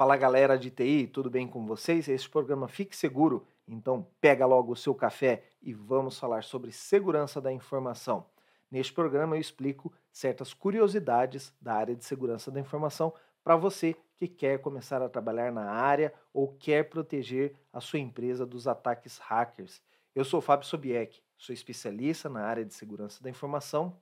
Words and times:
Fala 0.00 0.16
galera 0.16 0.56
de 0.56 0.70
TI, 0.70 1.06
tudo 1.06 1.28
bem 1.28 1.46
com 1.46 1.66
vocês? 1.66 2.08
Esse 2.08 2.26
programa 2.26 2.66
Fique 2.66 2.96
Seguro, 2.96 3.46
então 3.68 4.08
pega 4.18 4.46
logo 4.46 4.72
o 4.72 4.76
seu 4.76 4.94
café 4.94 5.44
e 5.60 5.74
vamos 5.74 6.18
falar 6.18 6.42
sobre 6.42 6.72
segurança 6.72 7.38
da 7.38 7.52
informação. 7.52 8.24
Neste 8.70 8.94
programa 8.94 9.36
eu 9.36 9.40
explico 9.42 9.92
certas 10.10 10.54
curiosidades 10.54 11.52
da 11.60 11.74
área 11.74 11.94
de 11.94 12.02
segurança 12.02 12.50
da 12.50 12.58
informação 12.58 13.12
para 13.44 13.56
você 13.56 13.94
que 14.16 14.26
quer 14.26 14.58
começar 14.60 15.02
a 15.02 15.08
trabalhar 15.10 15.52
na 15.52 15.70
área 15.70 16.14
ou 16.32 16.48
quer 16.48 16.88
proteger 16.88 17.54
a 17.70 17.78
sua 17.78 17.98
empresa 17.98 18.46
dos 18.46 18.66
ataques 18.66 19.18
hackers. 19.18 19.82
Eu 20.14 20.24
sou 20.24 20.40
Fábio 20.40 20.66
Sobieck, 20.66 21.20
sou 21.36 21.52
especialista 21.52 22.26
na 22.30 22.40
área 22.40 22.64
de 22.64 22.72
segurança 22.72 23.22
da 23.22 23.28
informação 23.28 23.94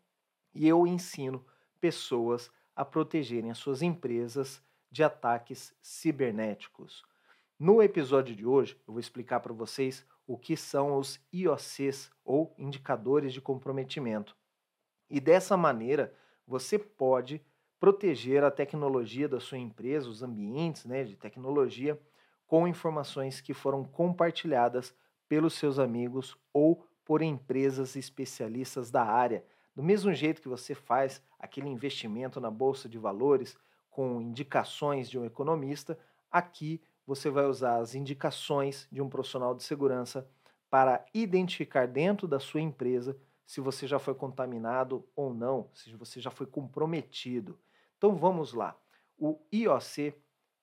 e 0.54 0.68
eu 0.68 0.86
ensino 0.86 1.44
pessoas 1.80 2.52
a 2.76 2.84
protegerem 2.84 3.50
as 3.50 3.58
suas 3.58 3.82
empresas 3.82 4.62
de 4.90 5.02
ataques 5.02 5.74
cibernéticos. 5.80 7.04
No 7.58 7.82
episódio 7.82 8.34
de 8.34 8.46
hoje, 8.46 8.76
eu 8.86 8.94
vou 8.94 9.00
explicar 9.00 9.40
para 9.40 9.52
vocês 9.52 10.06
o 10.26 10.36
que 10.38 10.56
são 10.56 10.96
os 10.98 11.20
IOCs 11.32 12.10
ou 12.24 12.54
indicadores 12.58 13.32
de 13.32 13.40
comprometimento. 13.40 14.36
E 15.10 15.20
dessa 15.20 15.56
maneira, 15.56 16.14
você 16.46 16.78
pode 16.78 17.42
proteger 17.80 18.44
a 18.44 18.50
tecnologia 18.50 19.28
da 19.28 19.40
sua 19.40 19.58
empresa, 19.58 20.08
os 20.08 20.22
ambientes 20.22 20.84
né, 20.84 21.04
de 21.04 21.16
tecnologia, 21.16 21.98
com 22.46 22.66
informações 22.66 23.40
que 23.40 23.54
foram 23.54 23.84
compartilhadas 23.84 24.94
pelos 25.28 25.54
seus 25.54 25.78
amigos 25.78 26.36
ou 26.52 26.84
por 27.04 27.22
empresas 27.22 27.96
especialistas 27.96 28.90
da 28.90 29.02
área. 29.02 29.44
Do 29.74 29.82
mesmo 29.82 30.12
jeito 30.12 30.42
que 30.42 30.48
você 30.48 30.74
faz 30.74 31.22
aquele 31.38 31.68
investimento 31.68 32.40
na 32.40 32.50
bolsa 32.50 32.88
de 32.88 32.98
valores, 32.98 33.56
com 33.98 34.20
indicações 34.20 35.10
de 35.10 35.18
um 35.18 35.24
economista, 35.24 35.98
aqui 36.30 36.80
você 37.04 37.28
vai 37.28 37.46
usar 37.46 37.78
as 37.78 37.96
indicações 37.96 38.86
de 38.92 39.02
um 39.02 39.08
profissional 39.08 39.56
de 39.56 39.64
segurança 39.64 40.24
para 40.70 41.04
identificar 41.12 41.88
dentro 41.88 42.28
da 42.28 42.38
sua 42.38 42.60
empresa 42.60 43.18
se 43.44 43.60
você 43.60 43.88
já 43.88 43.98
foi 43.98 44.14
contaminado 44.14 45.04
ou 45.16 45.34
não, 45.34 45.68
se 45.74 45.92
você 45.96 46.20
já 46.20 46.30
foi 46.30 46.46
comprometido. 46.46 47.58
Então 47.96 48.14
vamos 48.14 48.52
lá. 48.52 48.76
O 49.18 49.36
IOC, 49.52 50.14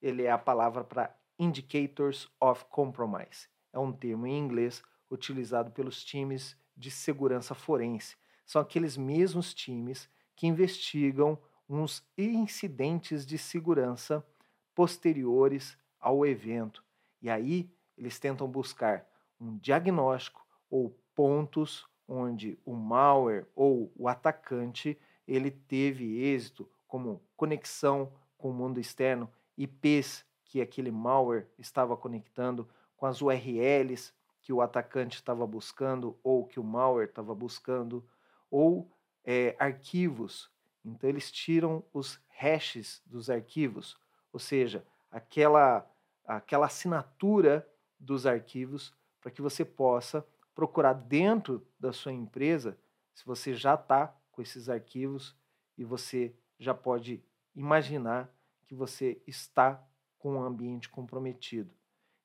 ele 0.02 0.24
é 0.24 0.32
a 0.32 0.38
palavra 0.38 0.86
para 0.86 1.14
Indicators 1.38 2.30
of 2.40 2.64
Compromise. 2.70 3.50
É 3.74 3.78
um 3.78 3.92
termo 3.92 4.26
em 4.26 4.40
inglês 4.40 4.82
utilizado 5.12 5.72
pelos 5.72 6.06
times 6.06 6.58
de 6.74 6.90
segurança 6.90 7.54
forense. 7.54 8.16
São 8.46 8.62
aqueles 8.62 8.96
mesmos 8.96 9.54
times 9.54 10.10
que 10.38 10.48
investigam 10.48 11.38
uns 11.68 12.04
incidentes 12.18 13.26
de 13.26 13.38
segurança 13.38 14.26
posteriores 14.74 15.78
ao 16.00 16.26
evento. 16.26 16.84
E 17.22 17.30
aí 17.30 17.70
eles 17.98 18.20
tentam 18.20 18.48
buscar 18.48 19.08
um 19.40 19.58
diagnóstico 19.58 20.46
ou 20.70 20.96
pontos 21.14 21.88
onde 22.08 22.60
o 22.66 22.76
malware 22.76 23.48
ou 23.56 23.92
o 23.96 24.08
atacante 24.08 24.98
ele 25.28 25.50
teve 25.50 26.20
êxito, 26.22 26.70
como 26.88 27.22
conexão 27.36 28.12
com 28.38 28.52
o 28.52 28.54
mundo 28.54 28.80
externo, 28.80 29.32
IPs 29.58 30.24
que 30.44 30.62
aquele 30.62 30.92
malware 30.92 31.48
estava 31.58 31.98
conectando 31.98 32.70
com 32.96 33.06
as 33.06 33.22
URLs 33.22 34.14
que 34.42 34.54
o 34.54 34.62
atacante 34.62 35.16
estava 35.16 35.48
buscando 35.48 36.16
ou 36.24 36.46
que 36.46 36.60
o 36.60 36.64
malware 36.64 37.10
estava 37.10 37.34
buscando, 37.34 38.06
ou 38.52 38.92
é, 39.24 39.56
arquivos 39.58 40.52
então 40.86 41.10
eles 41.10 41.32
tiram 41.32 41.84
os 41.92 42.20
hashes 42.30 43.02
dos 43.06 43.30
arquivos, 43.30 43.98
ou 44.32 44.40
seja, 44.40 44.86
aquela, 45.10 45.90
aquela 46.26 46.68
assinatura 46.68 47.68
dos 48.00 48.28
arquivos 48.28 48.94
para 49.20 49.32
que 49.32 49.42
você 49.42 49.66
possa 49.66 50.26
procurar 50.54 50.94
dentro 50.94 51.66
da 51.80 51.92
sua 51.92 52.14
empresa 52.14 52.78
se 53.14 53.26
você 53.26 53.54
já 53.54 53.74
está 53.74 54.16
com 54.32 54.42
esses 54.42 54.70
arquivos 54.70 55.36
e 55.78 55.84
você 55.84 56.36
já 56.60 56.74
pode 56.74 57.24
imaginar 57.56 58.30
que 58.66 58.76
você 58.76 59.22
está 59.26 59.82
com 60.20 60.36
um 60.36 60.44
ambiente 60.44 60.90
comprometido. 60.90 61.74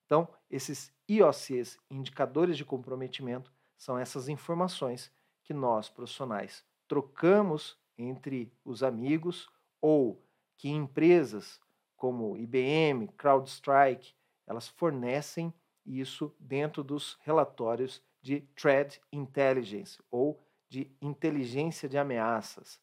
Então, 0.05 0.29
esses 0.51 0.93
IOCs, 1.09 1.79
indicadores 1.91 2.57
de 2.57 2.65
comprometimento, 2.65 3.53
são 3.77 3.99
essas 3.99 4.29
informações 4.29 5.13
que 5.45 5.55
nós, 5.55 5.89
profissionais, 5.89 6.65
trocamos 6.89 7.79
entre 8.03 8.53
os 8.65 8.83
amigos 8.83 9.49
ou 9.81 10.23
que 10.57 10.69
empresas 10.69 11.61
como 11.97 12.37
IBM, 12.37 13.09
CrowdStrike, 13.09 14.15
elas 14.47 14.69
fornecem 14.69 15.53
isso 15.85 16.35
dentro 16.39 16.83
dos 16.83 17.19
relatórios 17.23 18.03
de 18.23 18.41
Threat 18.55 19.01
Intelligence 19.13 19.99
ou 20.11 20.41
de 20.69 20.91
inteligência 21.01 21.89
de 21.89 21.99
ameaças. 21.99 22.81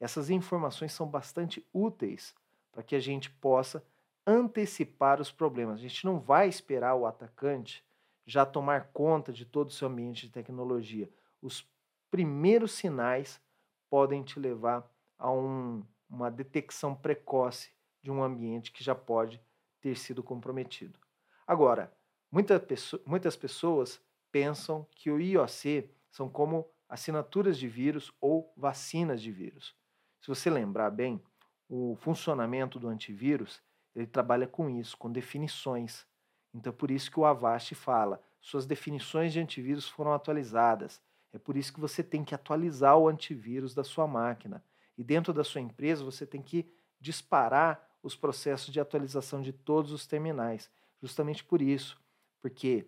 Essas 0.00 0.30
informações 0.30 0.92
são 0.92 1.06
bastante 1.06 1.64
úteis 1.72 2.34
para 2.72 2.82
que 2.82 2.94
a 2.94 3.00
gente 3.00 3.30
possa 3.30 3.84
antecipar 4.26 5.20
os 5.20 5.30
problemas. 5.30 5.78
A 5.78 5.82
gente 5.82 6.04
não 6.04 6.18
vai 6.18 6.48
esperar 6.48 6.94
o 6.94 7.06
atacante 7.06 7.84
já 8.26 8.44
tomar 8.44 8.88
conta 8.92 9.32
de 9.32 9.44
todo 9.44 9.68
o 9.68 9.72
seu 9.72 9.88
ambiente 9.88 10.26
de 10.26 10.32
tecnologia. 10.32 11.08
Os 11.40 11.66
primeiros 12.10 12.72
sinais 12.72 13.40
podem 13.88 14.22
te 14.22 14.38
levar 14.38 14.88
a 15.18 15.30
um, 15.30 15.84
uma 16.08 16.30
detecção 16.30 16.94
precoce 16.94 17.70
de 18.02 18.10
um 18.10 18.22
ambiente 18.22 18.72
que 18.72 18.84
já 18.84 18.94
pode 18.94 19.40
ter 19.80 19.96
sido 19.96 20.22
comprometido. 20.22 20.98
Agora, 21.46 21.92
muita 22.30 22.62
muitas 23.04 23.36
pessoas 23.36 24.00
pensam 24.30 24.86
que 24.90 25.10
o 25.10 25.20
IOC 25.20 25.90
são 26.10 26.28
como 26.28 26.68
assinaturas 26.88 27.58
de 27.58 27.68
vírus 27.68 28.12
ou 28.20 28.52
vacinas 28.56 29.20
de 29.20 29.30
vírus. 29.30 29.74
Se 30.20 30.28
você 30.28 30.50
lembrar 30.50 30.90
bem, 30.90 31.22
o 31.68 31.96
funcionamento 31.96 32.78
do 32.78 32.88
antivírus 32.88 33.62
ele 33.94 34.06
trabalha 34.06 34.46
com 34.46 34.68
isso, 34.68 34.96
com 34.96 35.10
definições. 35.10 36.06
Então, 36.52 36.72
por 36.72 36.90
isso 36.90 37.10
que 37.10 37.18
o 37.18 37.24
Avast 37.24 37.74
fala: 37.74 38.20
suas 38.40 38.66
definições 38.66 39.32
de 39.32 39.40
antivírus 39.40 39.88
foram 39.88 40.12
atualizadas. 40.12 41.02
É 41.36 41.38
por 41.38 41.56
isso 41.56 41.72
que 41.72 41.80
você 41.80 42.02
tem 42.02 42.24
que 42.24 42.34
atualizar 42.34 42.96
o 42.96 43.08
antivírus 43.08 43.74
da 43.74 43.84
sua 43.84 44.06
máquina. 44.06 44.64
E 44.96 45.04
dentro 45.04 45.32
da 45.32 45.44
sua 45.44 45.60
empresa 45.60 46.02
você 46.02 46.26
tem 46.26 46.42
que 46.42 46.66
disparar 46.98 47.86
os 48.02 48.16
processos 48.16 48.72
de 48.72 48.80
atualização 48.80 49.42
de 49.42 49.52
todos 49.52 49.92
os 49.92 50.06
terminais. 50.06 50.70
Justamente 51.02 51.44
por 51.44 51.60
isso, 51.60 52.00
porque 52.40 52.86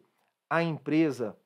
a 0.49 0.63
empresa 0.63 1.37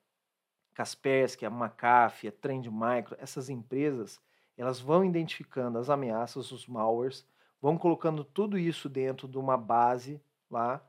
Kaspersky, 0.73 1.45
a 1.45 1.49
McAfee, 1.49 2.29
a 2.29 2.31
Trend 2.31 2.69
Micro, 2.69 3.17
essas 3.19 3.49
empresas, 3.49 4.21
elas 4.57 4.79
vão 4.79 5.03
identificando 5.03 5.77
as 5.77 5.89
ameaças, 5.89 6.51
os 6.51 6.65
malwares, 6.67 7.25
vão 7.61 7.77
colocando 7.77 8.23
tudo 8.23 8.57
isso 8.57 8.87
dentro 8.87 9.27
de 9.27 9.37
uma 9.37 9.57
base 9.57 10.21
lá 10.49 10.81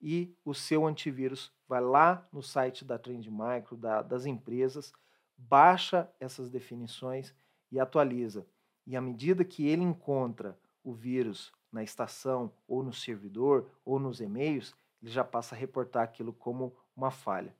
e 0.00 0.34
o 0.44 0.54
seu 0.54 0.86
antivírus 0.86 1.52
vai 1.68 1.80
lá 1.80 2.26
no 2.32 2.42
site 2.42 2.84
da 2.84 2.98
Trend 2.98 3.28
Micro, 3.30 3.76
da, 3.76 4.00
das 4.00 4.24
empresas, 4.24 4.92
baixa 5.38 6.10
essas 6.18 6.50
definições 6.50 7.34
e 7.70 7.78
atualiza. 7.78 8.44
E 8.84 8.96
à 8.96 9.00
medida 9.00 9.44
que 9.44 9.66
ele 9.66 9.82
encontra 9.82 10.58
o 10.82 10.92
vírus 10.92 11.52
na 11.70 11.82
estação, 11.82 12.52
ou 12.66 12.82
no 12.82 12.92
servidor, 12.92 13.70
ou 13.84 13.98
nos 13.98 14.20
e-mails, 14.20 14.74
ele 15.00 15.10
já 15.10 15.22
passa 15.22 15.54
a 15.54 15.58
reportar 15.58 16.02
aquilo 16.02 16.32
como 16.32 16.74
uma 16.96 17.10
falha. 17.10 17.54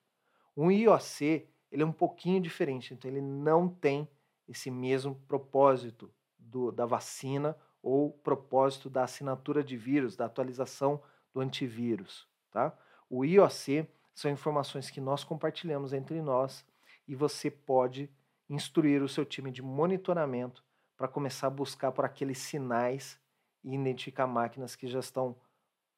Um 0.56 0.70
IOC 0.70 1.46
ele 1.70 1.82
é 1.82 1.86
um 1.86 1.92
pouquinho 1.92 2.40
diferente, 2.40 2.94
então 2.94 3.10
ele 3.10 3.20
não 3.20 3.68
tem 3.68 4.08
esse 4.48 4.70
mesmo 4.70 5.14
propósito 5.28 6.10
do, 6.38 6.72
da 6.72 6.86
vacina 6.86 7.56
ou 7.82 8.10
propósito 8.10 8.88
da 8.88 9.04
assinatura 9.04 9.62
de 9.62 9.76
vírus, 9.76 10.16
da 10.16 10.24
atualização 10.24 11.00
do 11.32 11.40
antivírus. 11.40 12.26
Tá? 12.50 12.76
O 13.08 13.24
IOC 13.24 13.86
são 14.14 14.30
informações 14.30 14.90
que 14.90 15.00
nós 15.00 15.22
compartilhamos 15.22 15.92
entre 15.92 16.20
nós 16.22 16.64
e 17.08 17.14
você 17.14 17.50
pode 17.50 18.10
instruir 18.48 19.02
o 19.02 19.08
seu 19.08 19.24
time 19.24 19.50
de 19.50 19.62
monitoramento 19.62 20.62
para 20.96 21.08
começar 21.08 21.46
a 21.46 21.50
buscar 21.50 21.90
por 21.90 22.04
aqueles 22.04 22.38
sinais 22.38 23.18
e 23.64 23.74
identificar 23.74 24.26
máquinas 24.26 24.76
que 24.76 24.86
já 24.86 25.00
estão 25.00 25.36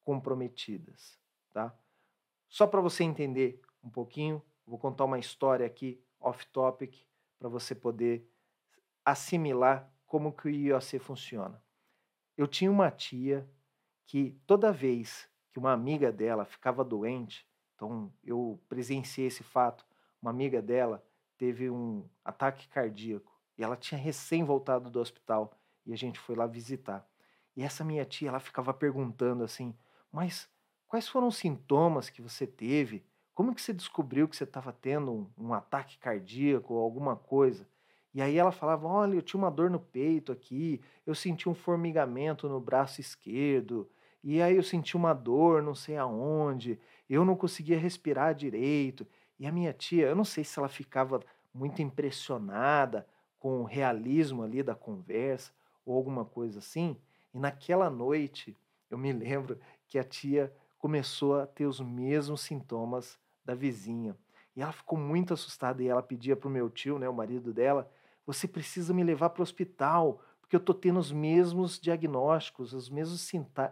comprometidas, 0.03 1.19
tá? 1.51 1.75
Só 2.47 2.65
para 2.65 2.81
você 2.81 3.03
entender 3.03 3.61
um 3.83 3.89
pouquinho, 3.89 4.41
vou 4.65 4.79
contar 4.79 5.05
uma 5.05 5.19
história 5.19 5.65
aqui 5.65 6.01
off 6.19 6.45
topic 6.47 6.95
para 7.37 7.49
você 7.49 7.75
poder 7.75 8.27
assimilar 9.03 9.91
como 10.05 10.31
que 10.31 10.47
o 10.47 10.49
IOC 10.49 10.99
funciona. 10.99 11.61
Eu 12.37 12.47
tinha 12.47 12.71
uma 12.71 12.91
tia 12.91 13.49
que 14.05 14.37
toda 14.45 14.71
vez 14.71 15.29
que 15.51 15.59
uma 15.59 15.73
amiga 15.73 16.11
dela 16.11 16.45
ficava 16.45 16.83
doente, 16.83 17.47
então 17.75 18.13
eu 18.23 18.61
presenciei 18.69 19.27
esse 19.27 19.43
fato, 19.43 19.85
uma 20.21 20.31
amiga 20.31 20.61
dela 20.61 21.03
teve 21.37 21.69
um 21.69 22.07
ataque 22.23 22.67
cardíaco 22.67 23.31
e 23.57 23.63
ela 23.63 23.75
tinha 23.75 23.99
recém 23.99 24.43
voltado 24.43 24.89
do 24.89 24.99
hospital 24.99 25.57
e 25.85 25.93
a 25.93 25.97
gente 25.97 26.19
foi 26.19 26.35
lá 26.35 26.45
visitar. 26.45 27.07
E 27.55 27.63
essa 27.63 27.83
minha 27.83 28.05
tia, 28.05 28.29
ela 28.29 28.39
ficava 28.39 28.73
perguntando 28.73 29.43
assim: 29.43 29.75
mas 30.11 30.49
quais 30.87 31.07
foram 31.07 31.27
os 31.27 31.37
sintomas 31.37 32.09
que 32.09 32.21
você 32.21 32.45
teve? 32.45 33.03
Como 33.33 33.55
que 33.55 33.61
você 33.61 33.73
descobriu 33.73 34.27
que 34.27 34.35
você 34.35 34.43
estava 34.43 34.71
tendo 34.71 35.11
um, 35.11 35.29
um 35.37 35.53
ataque 35.53 35.97
cardíaco 35.97 36.73
ou 36.73 36.83
alguma 36.83 37.15
coisa? 37.15 37.67
E 38.13 38.21
aí 38.21 38.37
ela 38.37 38.51
falava: 38.51 38.87
Olha, 38.87 39.15
eu 39.15 39.21
tinha 39.21 39.39
uma 39.39 39.51
dor 39.51 39.69
no 39.69 39.79
peito 39.79 40.31
aqui, 40.31 40.81
eu 41.05 41.15
senti 41.15 41.47
um 41.47 41.55
formigamento 41.55 42.47
no 42.49 42.59
braço 42.59 42.99
esquerdo, 42.99 43.89
e 44.23 44.41
aí 44.41 44.55
eu 44.55 44.63
senti 44.63 44.95
uma 44.95 45.13
dor 45.13 45.63
não 45.63 45.73
sei 45.73 45.97
aonde, 45.97 46.79
eu 47.09 47.25
não 47.25 47.35
conseguia 47.35 47.79
respirar 47.79 48.35
direito. 48.35 49.07
E 49.41 49.47
a 49.47 49.51
minha 49.51 49.73
tia, 49.73 50.05
eu 50.05 50.15
não 50.15 50.23
sei 50.23 50.43
se 50.43 50.59
ela 50.59 50.69
ficava 50.69 51.19
muito 51.51 51.81
impressionada 51.81 53.07
com 53.39 53.61
o 53.61 53.63
realismo 53.63 54.43
ali 54.43 54.61
da 54.61 54.75
conversa 54.75 55.51
ou 55.83 55.97
alguma 55.97 56.23
coisa 56.23 56.59
assim. 56.59 56.95
E 57.33 57.39
naquela 57.39 57.89
noite, 57.89 58.55
eu 58.87 58.99
me 58.99 59.11
lembro 59.11 59.59
que 59.87 59.97
a 59.97 60.03
tia 60.03 60.53
começou 60.77 61.39
a 61.39 61.47
ter 61.47 61.65
os 61.65 61.79
mesmos 61.79 62.41
sintomas 62.41 63.17
da 63.43 63.55
vizinha. 63.55 64.15
E 64.55 64.61
ela 64.61 64.71
ficou 64.71 64.99
muito 64.99 65.33
assustada 65.33 65.81
e 65.81 65.87
ela 65.87 66.03
pedia 66.03 66.35
para 66.35 66.47
o 66.47 66.51
meu 66.51 66.69
tio, 66.69 66.99
né, 66.99 67.09
o 67.09 67.13
marido 67.13 67.51
dela, 67.51 67.89
você 68.27 68.47
precisa 68.47 68.93
me 68.93 69.03
levar 69.03 69.31
para 69.31 69.41
o 69.41 69.43
hospital, 69.43 70.21
porque 70.39 70.55
eu 70.55 70.59
estou 70.59 70.75
tendo 70.75 70.99
os 70.99 71.11
mesmos 71.11 71.79
diagnósticos, 71.79 72.75
os 72.75 72.91
mesmos 72.91 73.27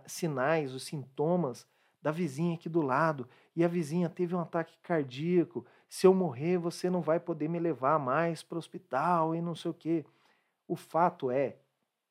sinais, 0.07 0.73
os 0.73 0.81
sintomas 0.81 1.67
da 2.01 2.11
vizinha 2.11 2.55
aqui 2.55 2.69
do 2.69 2.81
lado. 2.81 3.27
E 3.55 3.63
a 3.63 3.67
vizinha 3.67 4.09
teve 4.09 4.35
um 4.35 4.39
ataque 4.39 4.77
cardíaco. 4.81 5.65
Se 5.87 6.07
eu 6.07 6.13
morrer, 6.13 6.57
você 6.57 6.89
não 6.89 7.01
vai 7.01 7.19
poder 7.19 7.47
me 7.47 7.59
levar 7.59 7.99
mais 7.99 8.43
para 8.43 8.55
o 8.55 8.59
hospital 8.59 9.35
e 9.35 9.41
não 9.41 9.55
sei 9.55 9.71
o 9.71 9.73
quê. 9.73 10.05
O 10.67 10.75
fato 10.75 11.31
é 11.31 11.57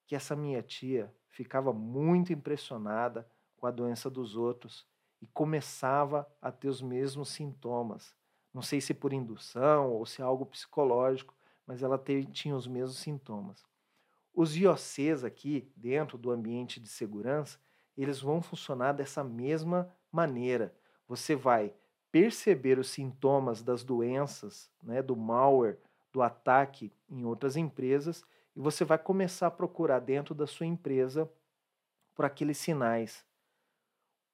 que 0.06 0.16
essa 0.16 0.34
minha 0.34 0.62
tia 0.62 1.14
ficava 1.28 1.72
muito 1.72 2.32
impressionada 2.32 3.28
com 3.56 3.66
a 3.66 3.70
doença 3.70 4.08
dos 4.08 4.36
outros 4.36 4.86
e 5.20 5.26
começava 5.26 6.26
a 6.40 6.50
ter 6.50 6.68
os 6.68 6.80
mesmos 6.80 7.28
sintomas. 7.28 8.14
Não 8.52 8.62
sei 8.62 8.80
se 8.80 8.94
por 8.94 9.12
indução 9.12 9.92
ou 9.92 10.06
se 10.06 10.22
é 10.22 10.24
algo 10.24 10.46
psicológico, 10.46 11.34
mas 11.66 11.82
ela 11.82 12.02
tinha 12.32 12.56
os 12.56 12.66
mesmos 12.66 12.98
sintomas. 12.98 13.64
Os 14.34 14.56
IOCs 14.56 15.24
aqui, 15.24 15.70
dentro 15.76 16.16
do 16.16 16.30
ambiente 16.30 16.80
de 16.80 16.88
segurança, 16.88 17.58
eles 18.02 18.20
vão 18.20 18.40
funcionar 18.40 18.92
dessa 18.92 19.24
mesma 19.24 19.92
maneira. 20.10 20.74
Você 21.06 21.34
vai 21.34 21.74
perceber 22.10 22.78
os 22.78 22.88
sintomas 22.88 23.62
das 23.62 23.82
doenças, 23.84 24.70
né, 24.82 25.02
do 25.02 25.16
malware, 25.16 25.78
do 26.12 26.22
ataque 26.22 26.92
em 27.08 27.24
outras 27.24 27.56
empresas, 27.56 28.24
e 28.56 28.60
você 28.60 28.84
vai 28.84 28.98
começar 28.98 29.48
a 29.48 29.50
procurar 29.50 30.00
dentro 30.00 30.34
da 30.34 30.46
sua 30.46 30.66
empresa 30.66 31.30
por 32.14 32.24
aqueles 32.24 32.58
sinais. 32.58 33.24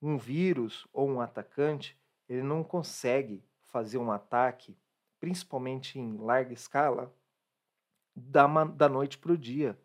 Um 0.01 0.17
vírus 0.17 0.87
ou 0.93 1.09
um 1.09 1.21
atacante, 1.21 1.99
ele 2.29 2.43
não 2.43 2.63
consegue 2.63 3.45
fazer 3.63 3.99
um 3.99 4.13
ataque, 4.13 4.77
principalmente 5.19 5.99
em 5.99 6.17
larga 6.17 6.53
escala, 6.53 7.13
da, 8.15 8.47
da 8.65 8.89
noite 8.89 9.19
para 9.19 9.33
o 9.33 9.39
dia. 9.39 9.79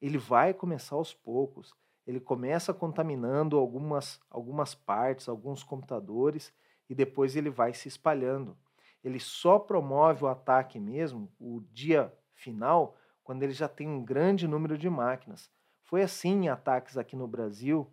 Ele 0.00 0.18
vai 0.18 0.54
começar 0.54 0.96
aos 0.96 1.12
poucos. 1.12 1.74
Ele 2.06 2.20
começa 2.20 2.72
contaminando 2.72 3.58
algumas, 3.58 4.20
algumas 4.30 4.74
partes, 4.74 5.28
alguns 5.28 5.62
computadores, 5.62 6.52
e 6.88 6.94
depois 6.94 7.34
ele 7.34 7.50
vai 7.50 7.74
se 7.74 7.88
espalhando. 7.88 8.56
Ele 9.02 9.18
só 9.18 9.58
promove 9.58 10.24
o 10.24 10.28
ataque 10.28 10.78
mesmo, 10.78 11.30
o 11.38 11.60
dia 11.72 12.12
final, 12.32 12.96
quando 13.24 13.42
ele 13.42 13.52
já 13.52 13.68
tem 13.68 13.88
um 13.88 14.04
grande 14.04 14.46
número 14.46 14.78
de 14.78 14.88
máquinas. 14.88 15.50
Foi 15.82 16.02
assim 16.02 16.44
em 16.44 16.48
ataques 16.48 16.96
aqui 16.96 17.16
no 17.16 17.26
Brasil, 17.26 17.90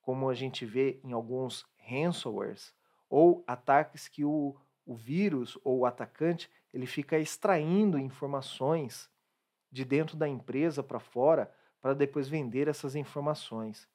como 0.00 0.28
a 0.28 0.34
gente 0.34 0.64
vê 0.64 1.00
em 1.02 1.12
alguns 1.12 1.66
ransomwares, 1.78 2.72
ou 3.08 3.42
ataques 3.46 4.06
que 4.06 4.24
o, 4.24 4.56
o 4.84 4.94
vírus 4.94 5.58
ou 5.64 5.80
o 5.80 5.86
atacante 5.86 6.48
ele 6.72 6.86
fica 6.86 7.18
extraindo 7.18 7.98
informações 7.98 9.10
de 9.70 9.84
dentro 9.84 10.16
da 10.16 10.28
empresa 10.28 10.82
para 10.82 11.00
fora 11.00 11.52
para 11.86 11.94
depois 11.94 12.28
vender 12.28 12.66
essas 12.66 12.96
informações. 12.96 13.88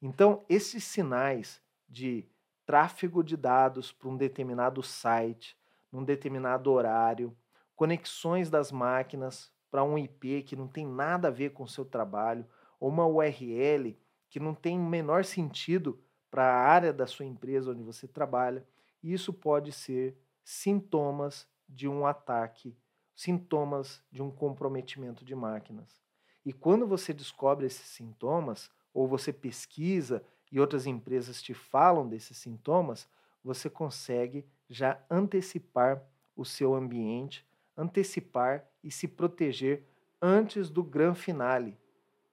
Então, 0.00 0.44
esses 0.48 0.84
sinais 0.84 1.60
de 1.88 2.24
tráfego 2.64 3.24
de 3.24 3.36
dados 3.36 3.90
para 3.90 4.08
um 4.08 4.16
determinado 4.16 4.84
site, 4.84 5.58
num 5.90 6.04
determinado 6.04 6.70
horário, 6.70 7.36
conexões 7.74 8.48
das 8.48 8.70
máquinas 8.70 9.52
para 9.68 9.82
um 9.82 9.98
IP 9.98 10.44
que 10.44 10.54
não 10.54 10.68
tem 10.68 10.86
nada 10.86 11.26
a 11.26 11.32
ver 11.32 11.50
com 11.50 11.64
o 11.64 11.68
seu 11.68 11.84
trabalho, 11.84 12.46
ou 12.78 12.88
uma 12.88 13.04
URL 13.04 13.98
que 14.30 14.38
não 14.38 14.54
tem 14.54 14.78
o 14.78 14.84
menor 14.84 15.24
sentido 15.24 16.00
para 16.30 16.44
a 16.44 16.68
área 16.68 16.92
da 16.92 17.04
sua 17.04 17.24
empresa 17.24 17.72
onde 17.72 17.82
você 17.82 18.06
trabalha, 18.06 18.64
isso 19.02 19.32
pode 19.32 19.72
ser 19.72 20.16
sintomas 20.44 21.48
de 21.68 21.88
um 21.88 22.06
ataque 22.06 22.78
sintomas 23.16 24.00
de 24.08 24.22
um 24.22 24.30
comprometimento 24.30 25.24
de 25.24 25.34
máquinas. 25.34 26.07
E 26.48 26.52
quando 26.54 26.86
você 26.86 27.12
descobre 27.12 27.66
esses 27.66 27.86
sintomas, 27.88 28.70
ou 28.94 29.06
você 29.06 29.34
pesquisa 29.34 30.24
e 30.50 30.58
outras 30.58 30.86
empresas 30.86 31.42
te 31.42 31.52
falam 31.52 32.08
desses 32.08 32.38
sintomas, 32.38 33.06
você 33.44 33.68
consegue 33.68 34.46
já 34.66 34.98
antecipar 35.10 36.02
o 36.34 36.46
seu 36.46 36.74
ambiente, 36.74 37.46
antecipar 37.76 38.66
e 38.82 38.90
se 38.90 39.06
proteger 39.06 39.84
antes 40.22 40.70
do 40.70 40.82
grande 40.82 41.20
finale, 41.20 41.76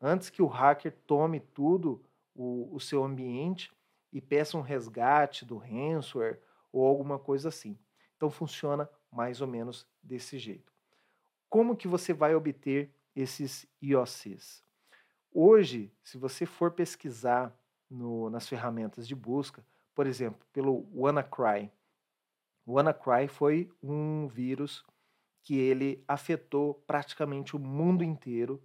antes 0.02 0.30
que 0.30 0.42
o 0.42 0.48
hacker 0.48 0.96
tome 1.06 1.42
tudo 1.42 2.02
o, 2.34 2.74
o 2.74 2.80
seu 2.80 3.04
ambiente 3.04 3.70
e 4.14 4.22
peça 4.22 4.58
um 4.58 4.62
resgate 4.62 5.44
do 5.44 5.58
ransomware 5.58 6.40
ou 6.72 6.88
alguma 6.88 7.20
coisa 7.20 7.50
assim. 7.50 7.78
Então 8.16 8.32
funciona 8.32 8.90
mais 9.12 9.42
ou 9.42 9.48
menos 9.48 9.86
desse 10.02 10.38
jeito. 10.40 10.72
Como 11.50 11.76
que 11.76 11.86
você 11.86 12.14
vai 12.14 12.34
obter 12.34 12.95
esses 13.16 13.68
IOCs? 13.82 14.64
Hoje, 15.32 15.92
se 16.04 16.18
você 16.18 16.46
for 16.46 16.72
pesquisar 16.72 17.58
no, 17.90 18.30
nas 18.30 18.48
ferramentas 18.48 19.08
de 19.08 19.16
busca, 19.16 19.66
por 19.94 20.08
exemplo, 20.08 20.46
pelo 20.52 20.88
WannaCry, 20.94 21.72
o 22.66 22.74
WannaCry 22.74 23.28
foi 23.28 23.72
um 23.82 24.28
vírus 24.28 24.84
que 25.44 25.56
ele 25.56 26.04
afetou 26.08 26.74
praticamente 26.74 27.56
o 27.56 27.60
mundo 27.60 28.04
inteiro. 28.04 28.62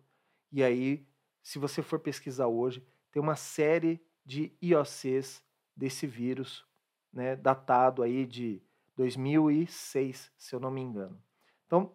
E 0.50 0.62
aí, 0.62 1.06
se 1.42 1.58
você 1.58 1.82
for 1.82 2.00
pesquisar 2.00 2.46
hoje, 2.46 2.82
tem 3.12 3.20
uma 3.20 3.36
série 3.36 4.00
de 4.24 4.52
IOCs 4.62 5.44
desse 5.76 6.06
vírus, 6.06 6.66
né, 7.12 7.36
datado 7.36 8.02
aí 8.02 8.24
de 8.24 8.62
2006, 8.96 10.32
se 10.36 10.54
eu 10.54 10.60
não 10.60 10.70
me 10.70 10.80
engano. 10.80 11.22
Então, 11.66 11.94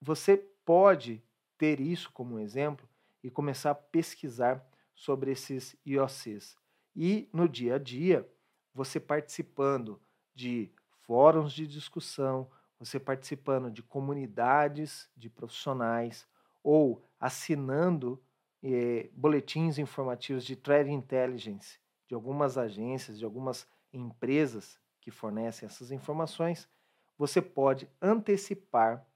você 0.00 0.36
pode 0.64 1.22
ter 1.58 1.80
isso 1.80 2.10
como 2.12 2.38
exemplo 2.38 2.88
e 3.22 3.30
começar 3.30 3.70
a 3.70 3.74
pesquisar 3.74 4.64
sobre 4.94 5.32
esses 5.32 5.76
IOCs. 5.84 6.56
E 6.94 7.28
no 7.32 7.48
dia 7.48 7.76
a 7.76 7.78
dia, 7.78 8.28
você 8.74 8.98
participando 8.98 10.00
de 10.34 10.70
fóruns 11.02 11.52
de 11.52 11.66
discussão, 11.66 12.50
você 12.78 12.98
participando 12.98 13.70
de 13.70 13.82
comunidades 13.82 15.08
de 15.16 15.30
profissionais 15.30 16.26
ou 16.62 17.02
assinando 17.18 18.22
eh, 18.62 19.08
boletins 19.12 19.78
informativos 19.78 20.44
de 20.44 20.56
threat 20.56 20.90
intelligence 20.90 21.78
de 22.06 22.14
algumas 22.14 22.58
agências, 22.58 23.18
de 23.18 23.24
algumas 23.24 23.66
empresas 23.92 24.78
que 25.00 25.10
fornecem 25.10 25.66
essas 25.66 25.90
informações, 25.90 26.68
você 27.16 27.40
pode 27.40 27.88
antecipar 28.02 29.06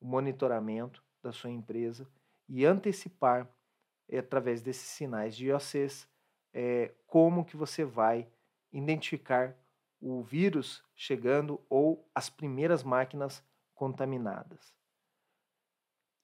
o 0.00 0.06
monitoramento 0.06 1.03
da 1.24 1.32
sua 1.32 1.50
empresa 1.50 2.08
e 2.48 2.64
antecipar, 2.64 3.48
eh, 4.08 4.18
através 4.18 4.62
desses 4.62 4.88
sinais 4.88 5.34
de 5.34 5.46
IOCs, 5.46 6.06
é, 6.52 6.94
como 7.06 7.44
que 7.44 7.56
você 7.56 7.84
vai 7.84 8.28
identificar 8.72 9.56
o 10.00 10.22
vírus 10.22 10.84
chegando 10.94 11.60
ou 11.68 12.08
as 12.14 12.28
primeiras 12.28 12.82
máquinas 12.82 13.42
contaminadas. 13.74 14.74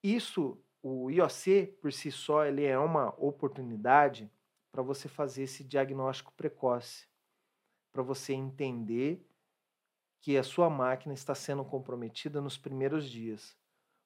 Isso, 0.02 0.62
o 0.82 1.10
IOC 1.10 1.78
por 1.80 1.92
si 1.92 2.12
só, 2.12 2.44
ele 2.44 2.64
é 2.64 2.78
uma 2.78 3.08
oportunidade 3.18 4.30
para 4.70 4.82
você 4.82 5.08
fazer 5.08 5.44
esse 5.44 5.64
diagnóstico 5.64 6.32
precoce, 6.34 7.08
para 7.90 8.02
você 8.02 8.32
entender 8.32 9.26
que 10.20 10.36
a 10.36 10.42
sua 10.42 10.68
máquina 10.68 11.14
está 11.14 11.34
sendo 11.34 11.64
comprometida 11.64 12.40
nos 12.40 12.58
primeiros 12.58 13.08
dias. 13.08 13.56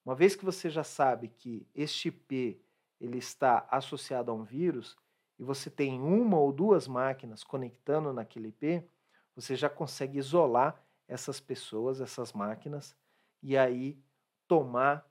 Uma 0.04 0.14
vez 0.14 0.37
que 0.37 0.44
você 0.44 0.68
já 0.68 0.84
sabe 0.84 1.28
que 1.28 1.66
este 1.75 2.08
IP 2.08 2.61
ele 3.00 3.18
está 3.18 3.66
associado 3.70 4.30
a 4.30 4.34
um 4.34 4.44
vírus 4.44 4.96
e 5.38 5.42
você 5.42 5.70
tem 5.70 6.00
uma 6.00 6.38
ou 6.38 6.52
duas 6.52 6.87
máquinas 6.87 7.42
conectando 7.42 8.12
naquele 8.12 8.49
IP, 8.49 8.87
você 9.34 9.56
já 9.56 9.68
consegue 9.68 10.18
isolar 10.18 10.80
essas 11.08 11.40
pessoas, 11.40 12.00
essas 12.00 12.32
máquinas 12.32 12.96
e 13.42 13.56
aí 13.56 13.99
tomar 14.46 15.11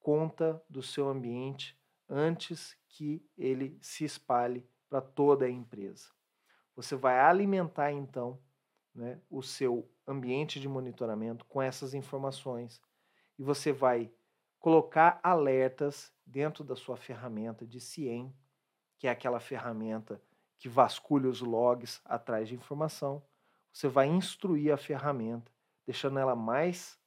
conta 0.00 0.62
do 0.68 0.82
seu 0.82 1.08
ambiente 1.08 1.78
antes 2.08 2.76
que 2.88 3.24
ele 3.36 3.78
se 3.80 4.04
espalhe 4.04 4.66
para 4.88 5.00
toda 5.00 5.44
a 5.44 5.50
empresa. 5.50 6.08
Você 6.74 6.96
vai 6.96 7.18
alimentar 7.20 7.92
então 7.92 8.40
né, 8.94 9.20
o 9.28 9.42
seu 9.42 9.88
ambiente 10.06 10.58
de 10.58 10.68
monitoramento 10.68 11.44
com 11.44 11.60
essas 11.60 11.94
informações 11.94 12.80
e 13.38 13.42
você 13.42 13.72
vai 13.72 14.10
colocar 14.60 15.18
alertas 15.22 16.12
dentro 16.24 16.62
da 16.62 16.76
sua 16.76 16.96
ferramenta 16.96 17.66
de 17.66 17.80
CIEM, 17.80 18.32
que 18.98 19.08
é 19.08 19.10
aquela 19.10 19.40
ferramenta 19.40 20.22
que 20.58 20.68
vasculha 20.68 21.28
os 21.28 21.40
logs 21.40 22.00
atrás 22.04 22.46
de 22.46 22.54
informação. 22.54 23.22
Você 23.72 23.88
vai 23.88 24.06
instruir 24.06 24.72
a 24.72 24.76
ferramenta, 24.76 25.50
deixando 25.86 26.18
ela 26.18 26.36
mais 26.36 27.00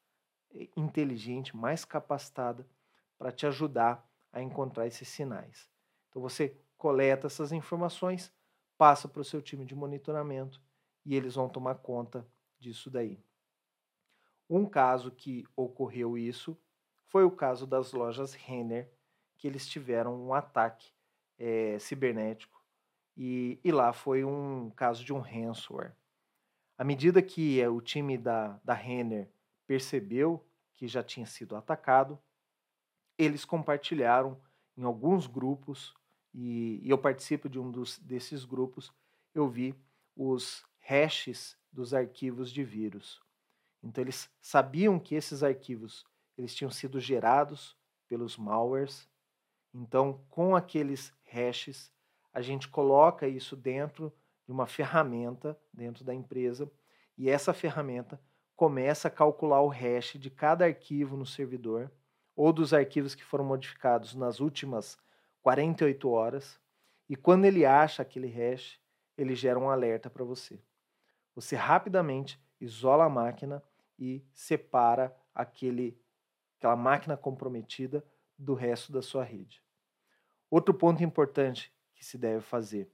eh, 0.56 0.68
inteligente, 0.76 1.56
mais 1.56 1.86
capacitada 1.86 2.68
para 3.18 3.32
te 3.32 3.46
ajudar 3.46 4.10
a 4.32 4.42
encontrar 4.42 4.88
esses 4.88 5.08
sinais. 5.08 5.70
Então 6.10 6.22
você 6.22 6.58
coleta 6.76 7.28
essas 7.28 7.52
informações, 7.52 8.34
passa 8.76 9.08
para 9.08 9.22
o 9.22 9.26
seu 9.26 9.42
time 9.42 9.64
de 9.64 9.76
monitoramento 9.76 10.60
e 11.06 11.16
eles 11.16 11.36
vão 11.36 11.48
tomar 11.48 11.76
conta 11.76 12.28
disso 12.60 12.90
daí. 12.90 13.24
Um 14.50 14.66
caso 14.66 15.12
que 15.12 15.46
ocorreu 15.56 16.18
isso 16.18 16.58
foi 17.14 17.24
o 17.24 17.30
caso 17.30 17.68
das 17.68 17.92
lojas 17.92 18.34
Renner, 18.34 18.90
que 19.38 19.48
eles 19.48 19.68
tiveram 19.68 20.20
um 20.20 20.34
ataque 20.34 20.92
é, 21.38 21.78
cibernético 21.78 22.60
e, 23.16 23.60
e, 23.64 23.72
lá 23.72 23.94
foi 23.94 24.24
um 24.26 24.72
caso 24.72 25.06
de 25.06 25.14
um 25.14 25.20
ransomware. 25.20 25.94
À 26.76 26.84
medida 26.84 27.22
que 27.22 27.62
é, 27.62 27.70
o 27.70 27.80
time 27.80 28.18
da, 28.18 28.60
da 28.64 28.74
Renner 28.74 29.30
percebeu 29.68 30.44
que 30.74 30.88
já 30.88 31.04
tinha 31.04 31.28
sido 31.28 31.56
atacado, 31.56 32.18
eles 33.16 33.46
compartilharam 33.46 34.36
em 34.76 34.84
alguns 34.84 35.28
grupos, 35.28 35.94
e, 36.34 36.80
e 36.82 36.90
eu 36.90 36.98
participo 36.98 37.48
de 37.48 37.60
um 37.60 37.70
dos, 37.70 38.00
desses 38.00 38.44
grupos, 38.44 38.92
eu 39.36 39.48
vi 39.48 39.76
os 40.16 40.66
hashes 40.80 41.56
dos 41.72 41.94
arquivos 41.94 42.52
de 42.52 42.64
vírus. 42.64 43.22
Então 43.84 44.04
eles 44.04 44.32
sabiam 44.42 44.98
que 44.98 45.14
esses 45.14 45.44
arquivos 45.44 46.04
eles 46.38 46.54
tinham 46.56 46.72
sido 46.72 47.00
gerados 47.00 47.78
pelos 48.08 48.38
malwares. 48.38 49.08
Então, 49.74 50.24
com 50.30 50.56
aqueles 50.56 51.14
hashes, 51.24 51.92
a 52.34 52.42
gente 52.42 52.68
coloca 52.68 53.28
isso 53.28 53.56
dentro 53.56 54.14
de 54.46 54.52
uma 54.52 54.68
ferramenta 54.68 55.58
dentro 55.74 56.04
da 56.04 56.14
empresa 56.14 56.70
e 57.18 57.30
essa 57.30 57.54
ferramenta 57.54 58.20
começa 58.56 59.08
a 59.08 59.12
calcular 59.12 59.62
o 59.62 59.68
hash 59.68 60.14
de 60.20 60.30
cada 60.30 60.66
arquivo 60.66 61.16
no 61.16 61.26
servidor 61.26 61.92
ou 62.36 62.52
dos 62.52 62.74
arquivos 62.74 63.16
que 63.16 63.24
foram 63.24 63.46
modificados 63.46 64.16
nas 64.16 64.40
últimas 64.40 64.98
48 65.42 66.10
horas. 66.10 66.60
E 67.08 67.16
quando 67.16 67.46
ele 67.46 67.66
acha 67.66 68.02
aquele 68.02 68.28
hash, 68.28 68.80
ele 69.18 69.36
gera 69.36 69.60
um 69.60 69.70
alerta 69.70 70.10
para 70.10 70.24
você. 70.24 70.60
Você 71.36 71.56
rapidamente 71.56 72.42
isola 72.60 73.06
a 73.06 73.10
máquina 73.10 73.62
e 74.00 74.26
separa 74.34 75.16
aquele, 75.34 76.00
aquela 76.64 76.76
máquina 76.78 77.18
comprometida 77.18 78.02
do 78.38 78.54
resto 78.54 78.94
da 78.94 79.02
sua 79.02 79.22
rede. 79.22 79.62
Outro 80.50 80.74
ponto 80.74 81.04
importante 81.04 81.74
que 81.94 82.06
se 82.06 82.18
deve 82.18 82.40
fazer: 82.40 82.90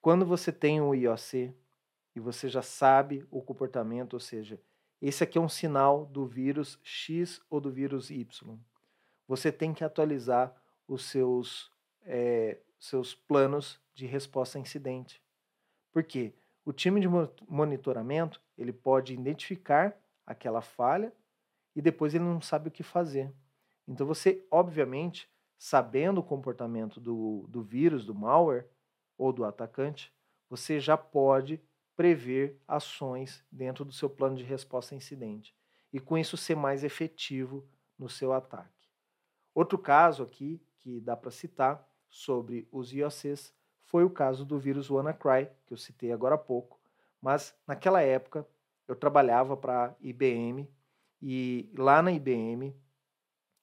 quando 0.00 0.26
você 0.26 0.50
tem 0.50 0.80
um 0.80 0.92
IOC 0.92 1.54
e 2.14 2.20
você 2.20 2.48
já 2.48 2.60
sabe 2.60 3.24
o 3.30 3.40
comportamento, 3.40 4.14
ou 4.14 4.20
seja, 4.20 4.60
esse 5.00 5.22
aqui 5.22 5.38
é 5.38 5.40
um 5.40 5.48
sinal 5.48 6.06
do 6.06 6.26
vírus 6.26 6.78
X 6.82 7.40
ou 7.48 7.60
do 7.60 7.70
vírus 7.70 8.10
Y. 8.10 8.58
Você 9.28 9.52
tem 9.52 9.72
que 9.72 9.84
atualizar 9.84 10.52
os 10.88 11.04
seus, 11.04 11.70
é, 12.04 12.58
seus 12.80 13.14
planos 13.14 13.80
de 13.94 14.06
resposta 14.06 14.58
a 14.58 14.60
incidente. 14.60 15.22
Por 15.92 16.02
quê? 16.02 16.34
O 16.64 16.72
time 16.72 17.00
de 17.00 17.08
monitoramento 17.48 18.40
ele 18.58 18.72
pode 18.72 19.14
identificar 19.14 19.96
aquela 20.26 20.60
falha 20.60 21.12
e 21.74 21.82
depois 21.82 22.14
ele 22.14 22.24
não 22.24 22.40
sabe 22.40 22.68
o 22.68 22.70
que 22.72 22.82
fazer. 22.82 23.32
Então 23.86 24.06
você, 24.06 24.46
obviamente, 24.50 25.28
sabendo 25.58 26.18
o 26.18 26.24
comportamento 26.24 27.00
do, 27.00 27.46
do 27.48 27.62
vírus, 27.62 28.04
do 28.04 28.14
malware 28.14 28.66
ou 29.16 29.32
do 29.32 29.44
atacante, 29.44 30.12
você 30.48 30.80
já 30.80 30.96
pode 30.96 31.60
prever 31.96 32.60
ações 32.66 33.44
dentro 33.50 33.84
do 33.84 33.92
seu 33.92 34.08
plano 34.08 34.36
de 34.36 34.42
resposta 34.42 34.94
a 34.94 34.98
incidente 34.98 35.54
e 35.92 36.00
com 36.00 36.16
isso 36.16 36.36
ser 36.36 36.56
mais 36.56 36.82
efetivo 36.82 37.66
no 37.98 38.08
seu 38.08 38.32
ataque. 38.32 38.88
Outro 39.54 39.78
caso 39.78 40.22
aqui 40.22 40.60
que 40.78 41.00
dá 41.00 41.16
para 41.16 41.30
citar 41.30 41.86
sobre 42.08 42.66
os 42.72 42.92
IOCs 42.92 43.54
foi 43.82 44.04
o 44.04 44.10
caso 44.10 44.44
do 44.44 44.58
vírus 44.58 44.90
WannaCry, 44.90 45.48
que 45.66 45.72
eu 45.72 45.76
citei 45.76 46.10
agora 46.12 46.34
há 46.34 46.38
pouco, 46.38 46.80
mas 47.20 47.54
naquela 47.66 48.02
época 48.02 48.46
eu 48.88 48.96
trabalhava 48.96 49.56
para 49.56 49.86
a 49.86 49.94
IBM 50.00 50.68
e 51.22 51.72
lá 51.78 52.02
na 52.02 52.10
IBM 52.10 52.74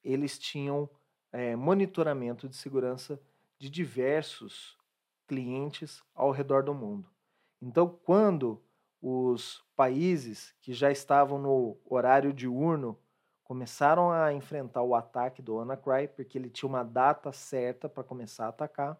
eles 0.04 0.40
tinham 0.40 0.90
é, 1.32 1.56
monitoramento 1.56 2.48
de 2.48 2.56
segurança 2.56 3.22
de 3.58 3.70
diversos 3.70 4.78
clientes 5.28 6.02
ao 6.16 6.32
redor 6.32 6.64
do 6.64 6.74
mundo. 6.74 7.12
Então, 7.62 7.90
quando 8.04 8.64
os 9.02 9.64
países 9.76 10.56
que 10.62 10.74
já 10.74 10.90
estavam 10.90 11.38
no 11.38 11.78
horário 11.86 12.34
diurno 12.34 12.98
começaram 13.44 14.12
a 14.12 14.34
enfrentar 14.34 14.82
o 14.82 14.96
ataque 14.96 15.42
do 15.42 15.56
WannaCry, 15.56 16.08
porque 16.08 16.38
ele 16.38 16.50
tinha 16.50 16.70
uma 16.70 16.84
data 16.84 17.32
certa 17.32 17.90
para 17.90 18.04
começar 18.04 18.46
a 18.46 18.50
atacar, 18.50 18.98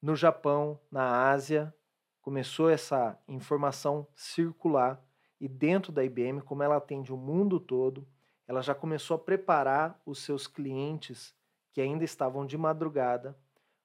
no 0.00 0.16
Japão, 0.16 0.80
na 0.90 1.28
Ásia, 1.30 1.74
começou 2.20 2.70
essa 2.70 3.18
informação 3.26 4.06
circular 4.14 5.02
e 5.40 5.46
dentro 5.46 5.92
da 5.92 6.04
IBM, 6.04 6.40
como 6.42 6.62
ela 6.62 6.76
atende 6.76 7.12
o 7.12 7.16
mundo 7.16 7.60
todo, 7.60 8.06
ela 8.46 8.62
já 8.62 8.74
começou 8.74 9.14
a 9.14 9.18
preparar 9.18 10.00
os 10.04 10.20
seus 10.20 10.46
clientes 10.46 11.34
que 11.72 11.80
ainda 11.80 12.04
estavam 12.04 12.46
de 12.46 12.56
madrugada 12.56 13.38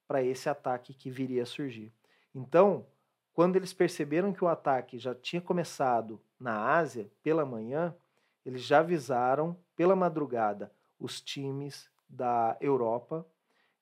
para 0.08 0.24
esse 0.24 0.50
ataque 0.50 0.94
que 0.94 1.12
viria 1.12 1.44
a 1.44 1.46
surgir. 1.46 1.94
Então, 2.34 2.86
quando 3.34 3.56
eles 3.56 3.74
perceberam 3.74 4.32
que 4.32 4.44
o 4.44 4.48
ataque 4.48 4.98
já 4.98 5.14
tinha 5.14 5.42
começado 5.42 6.22
na 6.40 6.76
Ásia 6.76 7.12
pela 7.22 7.46
manhã, 7.46 7.96
eles 8.46 8.62
já 8.62 8.80
avisaram 8.80 9.58
pela 9.76 9.96
madrugada 9.96 10.72
os 11.00 11.20
times 11.20 11.90
da 12.08 12.56
Europa 12.62 13.26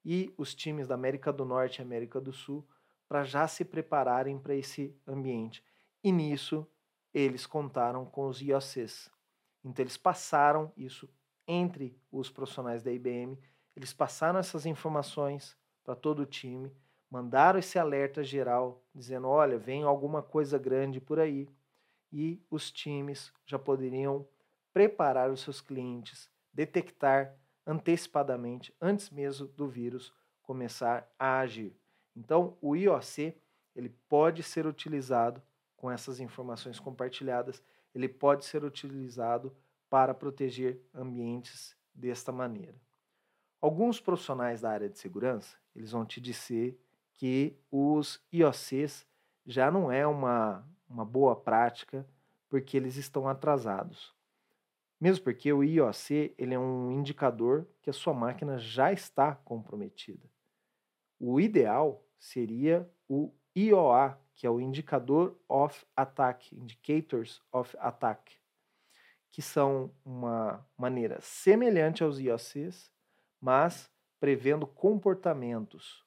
e 0.04 0.32
os 0.36 0.54
times 0.54 0.88
da 0.88 0.94
América 0.94 1.32
do 1.32 1.44
Norte 1.44 1.78
e 1.78 1.82
América 1.82 2.20
do 2.20 2.32
Sul 2.32 2.66
para 3.08 3.24
já 3.24 3.46
se 3.46 3.64
prepararem 3.64 4.38
para 4.38 4.54
esse 4.54 4.96
ambiente. 5.06 5.62
E 6.02 6.10
nisso 6.10 6.66
eles 7.12 7.46
contaram 7.46 8.04
com 8.04 8.28
os 8.28 8.40
IOCs. 8.40 9.10
Então 9.64 9.82
eles 9.82 9.96
passaram 9.96 10.72
isso 10.76 11.08
entre 11.46 11.98
os 12.10 12.30
profissionais 12.30 12.82
da 12.82 12.92
IBM, 12.92 13.38
eles 13.76 13.92
passaram 13.92 14.38
essas 14.38 14.66
informações 14.66 15.56
para 15.84 15.94
todo 15.94 16.20
o 16.20 16.26
time 16.26 16.72
mandaram 17.12 17.58
esse 17.58 17.78
alerta 17.78 18.24
geral 18.24 18.82
dizendo: 18.94 19.28
olha, 19.28 19.58
vem 19.58 19.82
alguma 19.82 20.22
coisa 20.22 20.58
grande 20.58 20.98
por 20.98 21.20
aí. 21.20 21.46
E 22.10 22.42
os 22.50 22.70
times 22.70 23.32
já 23.44 23.58
poderiam 23.58 24.26
preparar 24.72 25.30
os 25.30 25.40
seus 25.40 25.60
clientes, 25.60 26.30
detectar 26.52 27.36
antecipadamente, 27.66 28.74
antes 28.80 29.10
mesmo 29.10 29.46
do 29.46 29.68
vírus 29.68 30.12
começar 30.42 31.10
a 31.18 31.38
agir. 31.40 31.76
Então, 32.16 32.56
o 32.60 32.74
IOC 32.74 33.34
ele 33.74 33.90
pode 34.08 34.42
ser 34.42 34.66
utilizado 34.66 35.42
com 35.82 35.90
essas 35.90 36.20
informações 36.20 36.78
compartilhadas, 36.78 37.60
ele 37.92 38.08
pode 38.08 38.44
ser 38.44 38.62
utilizado 38.62 39.52
para 39.90 40.14
proteger 40.14 40.80
ambientes 40.94 41.76
desta 41.92 42.30
maneira. 42.30 42.80
Alguns 43.60 43.98
profissionais 43.98 44.60
da 44.60 44.70
área 44.70 44.88
de 44.88 44.96
segurança, 44.96 45.56
eles 45.74 45.90
vão 45.90 46.06
te 46.06 46.20
dizer 46.20 46.78
que 47.14 47.58
os 47.68 48.24
IOCs 48.32 49.04
já 49.44 49.72
não 49.72 49.90
é 49.90 50.06
uma, 50.06 50.64
uma 50.88 51.04
boa 51.04 51.34
prática 51.34 52.06
porque 52.48 52.76
eles 52.76 52.96
estão 52.96 53.26
atrasados. 53.26 54.14
Mesmo 55.00 55.24
porque 55.24 55.52
o 55.52 55.64
IOC 55.64 56.32
ele 56.38 56.54
é 56.54 56.58
um 56.60 56.92
indicador 56.92 57.66
que 57.82 57.90
a 57.90 57.92
sua 57.92 58.14
máquina 58.14 58.56
já 58.56 58.92
está 58.92 59.34
comprometida. 59.34 60.30
O 61.18 61.40
ideal 61.40 62.06
seria 62.20 62.88
o 63.08 63.32
IOA, 63.56 64.16
que 64.34 64.46
é 64.46 64.50
o 64.50 64.60
Indicador 64.60 65.36
of 65.48 65.84
Attack, 65.96 66.54
Indicators 66.54 67.42
of 67.52 67.76
Attack, 67.78 68.36
que 69.30 69.42
são 69.42 69.94
uma 70.04 70.66
maneira 70.76 71.20
semelhante 71.20 72.02
aos 72.02 72.18
IOCs, 72.18 72.90
mas 73.40 73.90
prevendo 74.20 74.66
comportamentos 74.66 76.02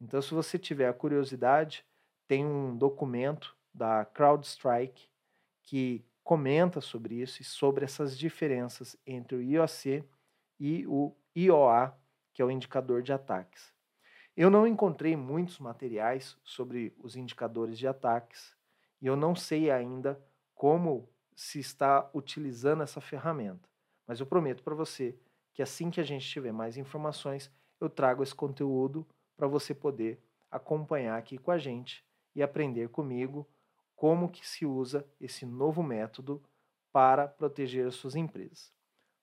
então, 0.00 0.20
se 0.20 0.34
você 0.34 0.58
tiver 0.58 0.88
a 0.88 0.94
curiosidade, 0.94 1.84
tem 2.26 2.44
um 2.44 2.76
documento 2.76 3.56
da 3.72 4.04
CrowdStrike 4.04 5.08
que 5.62 6.04
comenta 6.22 6.80
sobre 6.80 7.16
isso 7.16 7.40
e 7.40 7.44
sobre 7.44 7.84
essas 7.84 8.18
diferenças 8.18 8.96
entre 9.06 9.36
o 9.36 9.42
IOC 9.42 10.04
e 10.58 10.86
o 10.86 11.14
IOA, 11.34 11.96
que 12.32 12.42
é 12.42 12.44
o 12.44 12.50
indicador 12.50 13.02
de 13.02 13.12
ataques. 13.12 13.72
Eu 14.36 14.50
não 14.50 14.66
encontrei 14.66 15.16
muitos 15.16 15.58
materiais 15.58 16.36
sobre 16.44 16.94
os 16.98 17.16
indicadores 17.16 17.78
de 17.78 17.88
ataques 17.88 18.54
e 19.00 19.06
eu 19.06 19.16
não 19.16 19.34
sei 19.34 19.70
ainda 19.70 20.20
como 20.54 21.08
se 21.34 21.58
está 21.58 22.10
utilizando 22.12 22.82
essa 22.82 23.00
ferramenta. 23.00 23.66
Mas 24.06 24.20
eu 24.20 24.26
prometo 24.26 24.62
para 24.62 24.74
você 24.74 25.16
que 25.54 25.62
assim 25.62 25.90
que 25.90 26.00
a 26.00 26.04
gente 26.04 26.28
tiver 26.28 26.52
mais 26.52 26.76
informações, 26.76 27.50
eu 27.80 27.88
trago 27.88 28.22
esse 28.22 28.34
conteúdo 28.34 29.06
para 29.36 29.46
você 29.46 29.74
poder 29.74 30.20
acompanhar 30.50 31.16
aqui 31.16 31.38
com 31.38 31.50
a 31.50 31.56
gente 31.56 32.04
e 32.34 32.42
aprender 32.42 32.90
comigo 32.90 33.48
como 33.94 34.28
que 34.28 34.46
se 34.46 34.66
usa 34.66 35.06
esse 35.18 35.46
novo 35.46 35.82
método 35.82 36.42
para 36.92 37.26
proteger 37.26 37.86
as 37.86 37.94
suas 37.94 38.14
empresas. 38.14 38.70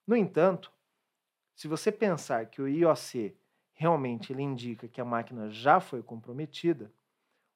No 0.08 0.15
entanto, 0.15 0.72
se 1.55 1.67
você 1.67 1.91
pensar 1.91 2.48
que 2.48 2.62
o 2.62 2.67
IOC 2.67 3.36
realmente 3.74 4.32
ele 4.32 4.42
indica 4.42 4.88
que 4.88 5.01
a 5.01 5.06
máquina 5.06 5.50
já 5.50 5.80
foi 5.80 6.01
comprometida, 6.01 6.94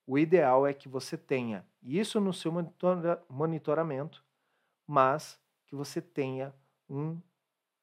o 0.06 0.18
ideal 0.18 0.66
é 0.66 0.74
que 0.74 0.88
você 0.88 1.18
tenha 1.18 1.66
isso 1.82 2.20
no 2.20 2.34
seu 2.34 2.52
monitoramento, 3.30 4.24
mas 4.86 5.40
que 5.66 5.76
você 5.76 6.02
tenha 6.02 6.56
um 6.90 7.20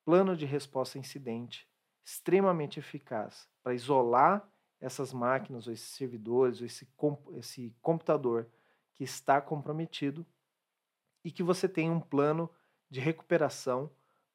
plano 0.05 0.37
de 0.37 0.47
resposta 0.47 0.99
a 0.99 1.01
incidente 1.01 1.69
extremamente 2.03 2.79
eficaz 2.79 3.49
para 3.63 3.75
isolar 3.75 4.47
essas 4.81 5.13
máquinas, 5.13 5.67
ou 5.67 5.73
esses 5.73 5.89
servidores, 5.89 6.61
ou 6.61 6.67
esse, 6.67 6.87
esse 7.37 7.75
computador 7.81 8.49
que 8.93 9.05
está 9.05 9.41
comprometido 9.41 10.27
e 11.25 11.31
que 11.31 11.43
você 11.43 11.67
tenha 11.69 11.91
um 11.91 12.01
plano 12.01 12.51
de 12.91 13.01
recuperação 13.01 13.91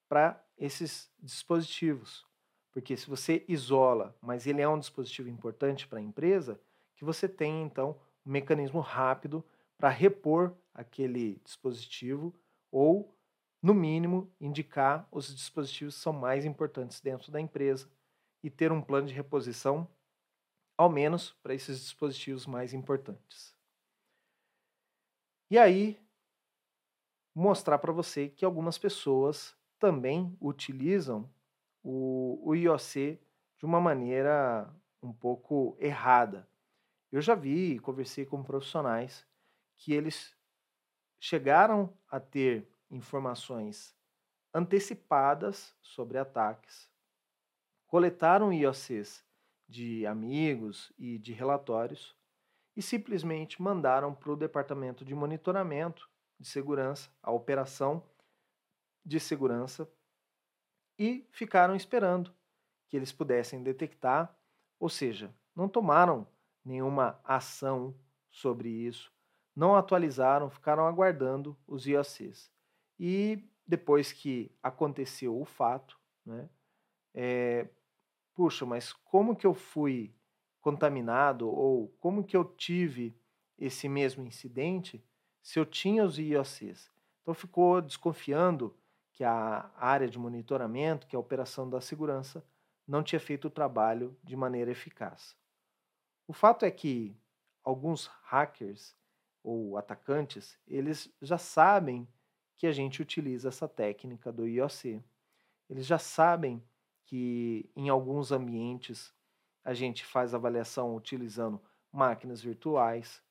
para 0.08 0.44
esses 0.58 1.12
dispositivos. 1.20 2.26
Porque 2.72 2.96
se 2.96 3.10
você 3.10 3.44
isola, 3.48 4.16
mas 4.22 4.46
ele 4.46 4.62
é 4.62 4.68
um 4.68 4.80
dispositivo 4.80 5.30
importante 5.30 5.88
para 5.88 6.00
a 6.00 6.02
empresa, 6.02 6.60
que 6.96 7.04
você 7.04 7.28
tenha 7.28 7.64
então 7.64 8.00
um 8.26 8.32
mecanismo 8.32 8.80
rápido 8.80 9.44
para 9.78 9.90
repor 9.90 10.54
aquele 10.74 11.42
dispositivo 11.44 12.34
ou, 12.72 13.18
no 13.62 13.74
mínimo, 13.74 14.32
indicar 14.40 15.08
os 15.12 15.34
dispositivos 15.34 15.96
que 15.96 16.02
são 16.02 16.14
mais 16.14 16.46
importantes 16.46 17.00
dentro 17.00 17.32
da 17.32 17.40
empresa 17.40 17.90
e 18.44 18.50
ter 18.50 18.72
um 18.72 18.82
plano 18.82 19.08
de 19.08 19.14
reposição, 19.14 19.88
ao 20.78 20.90
menos 20.90 21.32
para 21.44 21.54
esses 21.54 21.80
dispositivos 21.80 22.46
mais 22.46 22.74
importantes. 22.74 23.56
E 25.50 25.58
aí, 25.58 26.00
mostrar 27.34 27.80
para 27.80 27.92
você 27.92 28.30
que 28.30 28.46
algumas 28.46 28.78
pessoas 28.78 29.58
também 29.80 30.38
utilizam 30.42 31.30
o, 31.90 32.40
o 32.44 32.56
IOC 32.56 33.20
de 33.58 33.66
uma 33.66 33.82
maneira 33.82 34.72
um 35.02 35.12
pouco 35.12 35.76
errada. 35.80 36.48
Eu 37.12 37.20
já 37.20 37.34
vi 37.34 37.74
e 37.74 37.80
conversei 37.80 38.26
com 38.26 38.44
profissionais 38.44 39.26
que 39.76 39.94
eles 39.94 40.36
chegaram 41.20 41.92
a 42.08 42.20
ter 42.20 42.70
informações 42.92 43.96
antecipadas 44.54 45.76
sobre 45.82 46.20
ataques, 46.20 46.88
coletaram 47.88 48.54
IOCs 48.54 49.26
de 49.68 50.06
amigos 50.06 50.94
e 50.98 51.18
de 51.18 51.34
relatórios 51.34 52.16
e 52.76 52.82
simplesmente 52.82 53.62
mandaram 53.62 54.14
para 54.14 54.32
o 54.32 54.38
departamento 54.38 55.04
de 55.04 55.16
monitoramento 55.16 56.10
de 56.40 56.48
segurança, 56.48 57.10
a 57.22 57.32
operação 57.32 58.04
de 59.04 59.20
segurança, 59.20 59.90
e 61.00 61.26
ficaram 61.32 61.76
esperando 61.76 62.36
que 62.90 62.98
eles 62.98 63.14
pudessem 63.14 63.64
detectar, 63.64 64.38
ou 64.78 64.90
seja, 64.90 65.34
não 65.56 65.70
tomaram 65.70 66.28
nenhuma 66.64 67.20
ação 67.24 67.96
sobre 68.30 68.70
isso, 68.70 69.12
não 69.56 69.76
atualizaram, 69.76 70.50
ficaram 70.50 70.86
aguardando 70.86 71.58
os 71.66 71.88
IOCs. 71.88 72.52
E 73.00 73.50
depois 73.66 74.12
que 74.12 74.52
aconteceu 74.62 75.40
o 75.40 75.46
fato, 75.46 75.98
né, 76.26 76.50
é, 77.14 77.70
puxa, 78.34 78.66
mas 78.66 78.92
como 78.92 79.36
que 79.36 79.48
eu 79.48 79.54
fui 79.54 80.14
contaminado 80.60 81.48
ou 81.50 81.88
como 82.00 82.24
que 82.24 82.36
eu 82.36 82.44
tive 82.44 83.18
esse 83.58 83.88
mesmo 83.88 84.26
incidente 84.26 85.04
se 85.42 85.58
eu 85.60 85.66
tinha 85.66 86.04
os 86.04 86.18
IOCs? 86.20 86.92
Então 87.22 87.34
ficou 87.34 87.82
desconfiando 87.82 88.76
que 89.20 89.24
a 89.26 89.70
área 89.76 90.08
de 90.08 90.18
monitoramento, 90.18 91.06
que 91.06 91.14
é 91.14 91.18
a 91.18 91.20
operação 91.20 91.70
da 91.70 91.82
segurança, 91.82 92.42
não 92.88 93.04
tinha 93.04 93.20
feito 93.20 93.50
o 93.50 93.52
trabalho 93.52 94.18
de 94.24 94.34
maneira 94.34 94.72
eficaz. 94.72 95.36
O 96.26 96.32
fato 96.32 96.64
é 96.64 96.72
que 96.72 97.14
alguns 97.62 98.08
hackers 98.24 98.96
ou 99.44 99.78
atacantes, 99.78 100.58
eles 100.66 101.14
já 101.22 101.38
sabem 101.38 102.08
que 102.56 102.66
a 102.66 102.72
gente 102.72 103.02
utiliza 103.02 103.50
essa 103.50 103.68
técnica 103.68 104.32
do 104.32 104.48
IOC. 104.48 105.04
Eles 105.70 105.86
já 105.86 106.00
sabem 106.00 106.64
que 107.04 107.70
em 107.76 107.90
alguns 107.90 108.32
ambientes 108.32 109.14
a 109.66 109.74
gente 109.74 110.06
faz 110.06 110.34
avaliação 110.34 110.96
utilizando 110.96 111.62
máquinas 111.92 112.42
virtuais 112.42 113.22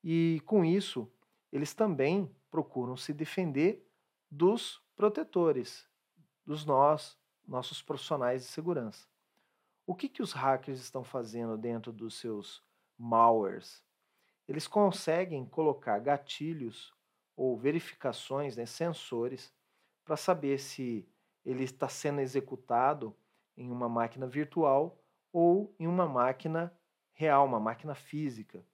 e 0.00 0.40
com 0.46 0.64
isso 0.64 1.10
eles 1.50 1.74
também 1.74 2.30
procuram 2.52 2.96
se 2.96 3.12
defender 3.12 3.84
dos 4.30 4.83
protetores, 4.96 5.88
dos 6.44 6.64
nós, 6.64 7.18
nossos 7.46 7.82
profissionais 7.82 8.42
de 8.42 8.48
segurança. 8.48 9.06
O 9.86 9.94
que, 9.94 10.08
que 10.08 10.22
os 10.22 10.32
hackers 10.32 10.80
estão 10.80 11.04
fazendo 11.04 11.56
dentro 11.58 11.92
dos 11.92 12.14
seus 12.14 12.62
malwares? 12.98 13.84
eles 14.46 14.66
conseguem 14.66 15.44
colocar 15.44 15.98
gatilhos 15.98 16.92
ou 17.36 17.56
verificações, 17.56 18.56
né, 18.56 18.66
sensores, 18.66 19.52
para 20.04 20.16
saber 20.16 20.58
se 20.58 21.08
ele 21.44 21.64
está 21.64 21.88
sendo 21.88 22.20
executado 22.20 23.16
em 23.56 23.70
uma 23.70 23.88
máquina 23.88 24.26
virtual 24.26 24.98
ou 25.32 25.74
em 25.78 25.86
uma 25.86 26.06
máquina 26.06 26.72
real, 27.12 27.46
uma 27.46 27.58
máquina 27.58 27.94
física. 27.94 28.64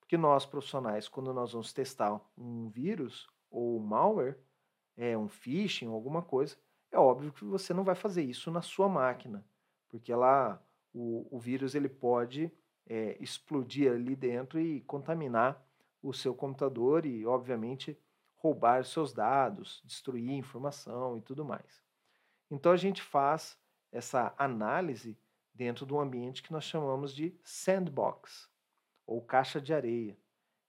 Porque 0.00 0.16
nós, 0.16 0.44
profissionais, 0.44 1.08
quando 1.08 1.32
nós 1.32 1.52
vamos 1.52 1.72
testar 1.72 2.20
um 2.36 2.68
vírus 2.68 3.28
ou 3.50 3.78
um 3.78 3.82
malware, 3.82 4.38
é, 4.96 5.16
um 5.16 5.28
phishing, 5.28 5.86
alguma 5.86 6.22
coisa, 6.22 6.56
é 6.90 6.98
óbvio 6.98 7.32
que 7.32 7.44
você 7.44 7.72
não 7.72 7.84
vai 7.84 7.94
fazer 7.94 8.22
isso 8.22 8.50
na 8.50 8.62
sua 8.62 8.88
máquina, 8.88 9.44
porque 9.88 10.14
lá 10.14 10.62
o, 10.92 11.26
o 11.30 11.38
vírus 11.38 11.74
ele 11.74 11.88
pode 11.88 12.52
é, 12.86 13.16
explodir 13.20 13.90
ali 13.90 14.14
dentro 14.14 14.60
e 14.60 14.80
contaminar 14.82 15.64
o 16.02 16.12
seu 16.12 16.34
computador 16.34 17.06
e, 17.06 17.24
obviamente, 17.24 17.98
roubar 18.36 18.84
seus 18.84 19.12
dados, 19.12 19.80
destruir 19.84 20.32
informação 20.32 21.16
e 21.16 21.22
tudo 21.22 21.44
mais. 21.44 21.82
Então 22.50 22.72
a 22.72 22.76
gente 22.76 23.00
faz 23.00 23.58
essa 23.90 24.34
análise 24.36 25.16
dentro 25.54 25.86
de 25.86 25.94
um 25.94 26.00
ambiente 26.00 26.42
que 26.42 26.52
nós 26.52 26.64
chamamos 26.64 27.14
de 27.14 27.34
sandbox 27.44 28.50
ou 29.06 29.22
caixa 29.22 29.60
de 29.60 29.72
areia. 29.72 30.18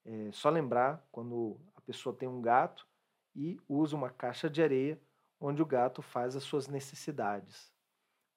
É 0.04 0.30
só 0.32 0.50
lembrar 0.50 1.06
quando 1.10 1.58
a 1.74 1.80
pessoa 1.80 2.14
tem 2.14 2.28
um 2.28 2.40
gato 2.40 2.86
e 3.34 3.58
usa 3.68 3.96
uma 3.96 4.10
caixa 4.10 4.48
de 4.48 4.62
areia 4.62 5.00
onde 5.40 5.60
o 5.60 5.66
gato 5.66 6.00
faz 6.00 6.36
as 6.36 6.42
suas 6.42 6.68
necessidades. 6.68 7.72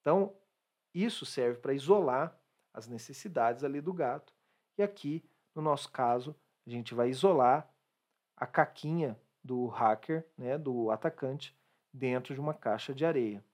Então, 0.00 0.34
isso 0.94 1.24
serve 1.24 1.58
para 1.60 1.72
isolar 1.72 2.38
as 2.72 2.86
necessidades 2.86 3.64
ali 3.64 3.80
do 3.80 3.92
gato. 3.92 4.32
E 4.76 4.82
aqui, 4.82 5.24
no 5.54 5.62
nosso 5.62 5.90
caso, 5.90 6.34
a 6.66 6.70
gente 6.70 6.94
vai 6.94 7.08
isolar 7.08 7.68
a 8.36 8.46
caquinha 8.46 9.18
do 9.42 9.66
hacker, 9.66 10.26
né, 10.36 10.58
do 10.58 10.90
atacante, 10.90 11.56
dentro 11.92 12.34
de 12.34 12.40
uma 12.40 12.54
caixa 12.54 12.94
de 12.94 13.04
areia. 13.04 13.44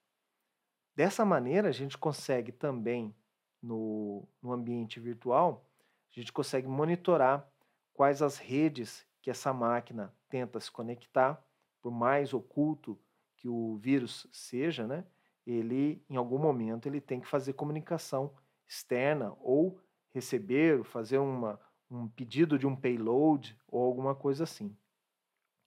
Dessa 0.95 1.25
maneira, 1.25 1.69
a 1.69 1.73
gente 1.73 1.97
consegue 1.97 2.53
também, 2.53 3.15
no, 3.63 4.29
no 4.43 4.53
ambiente 4.53 5.01
virtual, 5.01 5.65
a 6.11 6.21
gente 6.21 6.33
consegue 6.33 6.69
monitorar 6.69 7.49
quais 7.93 8.23
as 8.23 8.39
redes 8.39 9.07
que 9.23 9.31
essa 9.31 9.53
máquina 9.53 10.15
tenta 10.35 10.59
se 10.59 10.69
conectar, 10.69 11.41
por 11.81 11.93
mais 11.93 12.35
oculto 12.35 12.99
que 13.37 13.49
o 13.49 13.77
vírus 13.77 14.27
seja, 14.33 14.85
né? 14.85 15.07
Ele, 15.47 16.05
em 16.11 16.17
algum 16.17 16.39
momento, 16.39 16.89
ele 16.89 17.01
tem 17.01 17.21
que 17.21 17.29
fazer 17.29 17.53
comunicação 17.53 18.35
externa 18.67 19.37
ou 19.39 19.79
receber, 20.13 20.83
fazer 20.83 21.19
uma, 21.19 21.61
um 21.89 22.09
pedido 22.09 22.59
de 22.59 22.67
um 22.67 22.75
payload 22.75 23.57
ou 23.69 23.85
alguma 23.85 24.13
coisa 24.13 24.43
assim. 24.43 24.77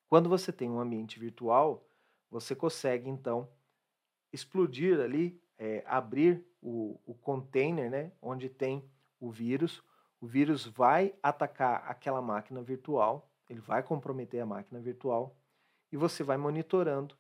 Quando 0.10 0.28
você 0.28 0.52
tem 0.52 0.70
um 0.70 0.82
ambiente 0.82 1.18
virtual, 1.18 1.88
você 2.30 2.54
consegue 2.54 3.10
então 3.10 3.50
explodir 4.34 5.00
ali, 5.00 5.42
é, 5.58 5.82
abrir 5.88 6.46
o, 6.62 7.00
o 7.06 7.14
container 7.14 7.90
né, 7.90 8.12
onde 8.22 8.50
tem 8.50 8.84
o 9.18 9.32
vírus. 9.32 9.82
O 10.20 10.28
vírus 10.28 10.66
vai 10.66 11.16
atacar 11.24 11.90
aquela 11.90 12.22
máquina 12.22 12.62
virtual, 12.62 13.32
ele 13.50 13.60
vai 13.60 13.82
comprometer 13.84 14.42
a 14.42 14.46
máquina 14.46 14.80
virtual 14.80 15.36
e 15.92 15.98
você 15.98 16.24
vai 16.24 16.38
monitorando 16.38 17.16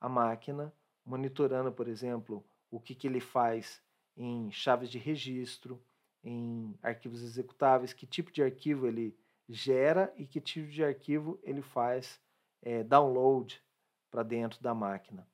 a 0.00 0.08
máquina, 0.08 0.72
monitorando, 1.04 1.72
por 1.72 1.88
exemplo, 1.88 2.44
o 2.70 2.80
que, 2.80 2.94
que 2.94 3.06
ele 3.06 3.20
faz 3.20 3.82
em 4.16 4.50
chaves 4.50 4.90
de 4.90 4.98
registro, 4.98 5.82
em 6.22 6.76
arquivos 6.82 7.22
executáveis, 7.22 7.92
que 7.92 8.06
tipo 8.06 8.30
de 8.30 8.42
arquivo 8.42 8.86
ele 8.86 9.16
gera 9.48 10.12
e 10.16 10.26
que 10.26 10.40
tipo 10.40 10.68
de 10.68 10.84
arquivo 10.84 11.38
ele 11.42 11.62
faz 11.62 12.20
é, 12.62 12.84
download 12.84 13.62
para 14.10 14.22
dentro 14.22 14.62
da 14.62 14.74
máquina. 14.74 15.26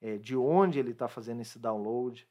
É, 0.00 0.16
de 0.16 0.36
onde 0.36 0.78
ele 0.78 0.92
está 0.92 1.08
fazendo 1.08 1.42
esse 1.42 1.58
download, 1.58 2.26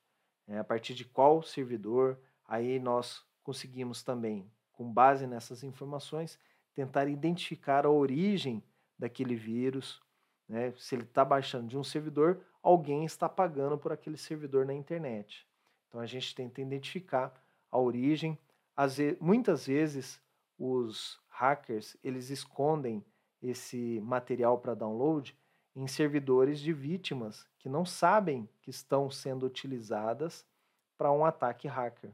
é, 0.48 0.58
a 0.58 0.64
partir 0.64 0.96
de 0.96 1.06
qual 1.06 1.44
servidor. 1.44 2.20
Aí 2.46 2.80
nós 2.80 3.24
conseguimos 3.44 4.04
também, 4.04 4.52
com 4.72 4.92
base 4.92 5.28
nessas 5.28 5.64
informações, 5.64 6.40
tentar 6.74 7.08
identificar 7.08 7.86
a 7.86 7.90
origem 7.90 8.64
daquele 8.98 9.36
vírus. 9.36 10.02
Né? 10.48 10.74
Se 10.78 10.96
ele 10.96 11.04
está 11.04 11.24
baixando 11.24 11.68
de 11.68 11.78
um 11.78 11.84
servidor, 11.84 12.42
alguém 12.62 13.06
está 13.06 13.30
pagando 13.30 13.78
por 13.78 13.92
aquele 13.92 14.18
servidor 14.18 14.66
na 14.66 14.74
internet. 14.74 15.48
Então 15.88 16.00
a 16.00 16.06
gente 16.06 16.36
tenta 16.36 16.62
identificar 16.62 17.34
a 17.72 17.80
origem. 17.80 18.38
Vezes, 18.78 19.18
muitas 19.20 19.66
vezes 19.68 20.22
os 20.58 21.20
hackers 21.30 21.96
eles 22.04 22.30
escondem 22.30 23.04
esse 23.42 24.00
material 24.02 24.58
para 24.58 24.76
download 24.76 25.38
em 25.76 25.88
servidores 25.88 26.60
de 26.60 26.74
vítimas 26.74 27.48
que 27.58 27.70
não 27.70 27.86
sabem 27.86 28.50
que 28.62 28.70
estão 28.70 29.10
sendo 29.10 29.46
utilizadas 29.46 30.46
para 30.98 31.12
um 31.12 31.24
ataque 31.24 31.68
hacker. 31.68 32.12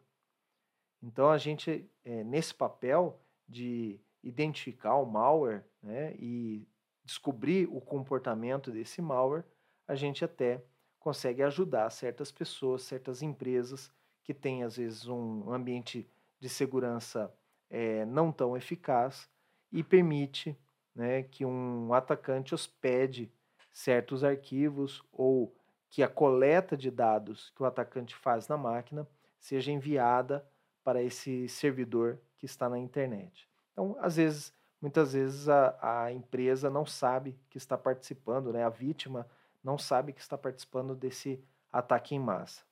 Então 1.01 1.29
a 1.29 1.37
gente 1.37 1.89
é, 2.03 2.23
nesse 2.23 2.53
papel 2.53 3.19
de 3.47 3.99
identificar 4.25 4.95
o 4.95 5.05
malware 5.05 5.63
né, 5.81 6.15
e 6.17 6.67
descobrir 7.03 7.69
o 7.71 7.79
comportamento 7.79 8.71
desse 8.71 9.01
malware, 9.01 9.45
a 9.88 9.93
gente 9.93 10.25
até 10.25 10.63
consegue 10.99 11.43
ajudar 11.43 11.89
certas 11.91 12.31
pessoas, 12.31 12.81
certas 12.81 13.21
empresas 13.21 13.91
que 14.23 14.33
têm 14.33 14.63
às 14.63 14.77
vezes 14.77 15.07
um 15.07 15.53
ambiente 15.53 16.09
de 16.39 16.49
segurança 16.49 17.31
é, 17.69 18.03
não 18.05 18.31
tão 18.31 18.57
eficaz 18.57 19.29
e 19.71 19.83
permite 19.83 20.57
né, 20.95 21.21
que 21.23 21.45
um 21.45 21.93
atacante 21.93 22.55
hospede 22.55 23.31
certos 23.71 24.23
arquivos 24.23 25.03
ou 25.11 25.55
que 25.89 26.01
a 26.01 26.07
coleta 26.07 26.75
de 26.75 26.89
dados 26.89 27.51
que 27.55 27.61
o 27.61 27.65
atacante 27.65 28.15
faz 28.15 28.47
na 28.47 28.57
máquina 28.57 29.07
seja 29.39 29.71
enviada 29.71 30.43
para 30.83 31.03
esse 31.03 31.47
servidor 31.47 32.19
que 32.38 32.45
está 32.45 32.67
na 32.67 32.79
internet. 32.79 33.47
Então, 33.75 33.97
às 33.99 34.15
vezes, 34.15 34.53
muitas 34.81 35.11
vezes 35.11 35.49
a, 35.49 36.05
a 36.05 36.13
empresa 36.13 36.69
não 36.69 36.85
sabe 36.85 37.38
que 37.49 37.57
está 37.57 37.77
participando, 37.77 38.53
né? 38.53 38.63
a 38.63 38.69
vítima 38.69 39.27
não 39.61 39.77
sabe 39.77 40.13
que 40.13 40.21
está 40.21 40.38
participando 40.38 40.95
desse 40.95 41.43
ataque 41.69 42.15
em 42.15 42.19
massa. 42.19 42.63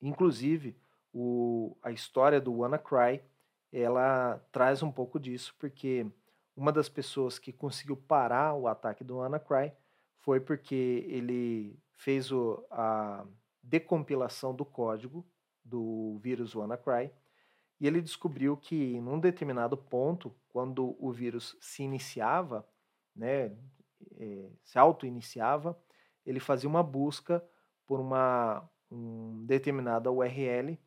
Inclusive, 0.00 0.76
o, 1.12 1.76
a 1.82 1.90
história 1.90 2.40
do 2.40 2.58
WannaCry, 2.58 3.24
ela 3.72 4.40
traz 4.52 4.84
um 4.84 4.92
pouco 4.92 5.18
disso, 5.18 5.52
porque 5.58 6.06
uma 6.56 6.70
das 6.70 6.88
pessoas 6.88 7.40
que 7.40 7.52
conseguiu 7.52 7.96
parar 7.96 8.54
o 8.54 8.68
ataque 8.68 9.02
do 9.02 9.16
WannaCry 9.16 9.72
foi 10.20 10.38
porque 10.38 11.04
ele 11.08 11.76
fez 11.96 12.30
o, 12.30 12.64
a 12.70 13.26
decompilação 13.60 14.54
do 14.54 14.64
código 14.64 15.26
do 15.64 16.18
vírus 16.20 16.54
WannaCry 16.54 17.10
e 17.80 17.86
ele 17.86 18.00
descobriu 18.00 18.56
que 18.56 19.00
num 19.00 19.18
determinado 19.18 19.76
ponto, 19.76 20.34
quando 20.48 20.96
o 20.98 21.12
vírus 21.12 21.56
se 21.60 21.82
iniciava, 21.82 22.66
né, 23.14 23.56
é, 24.16 24.50
se 24.62 24.78
auto-iniciava, 24.78 25.78
ele 26.24 26.40
fazia 26.40 26.68
uma 26.68 26.82
busca 26.82 27.44
por 27.86 28.00
uma 28.00 28.68
um 28.90 29.44
determinada 29.44 30.10
URL 30.10 30.78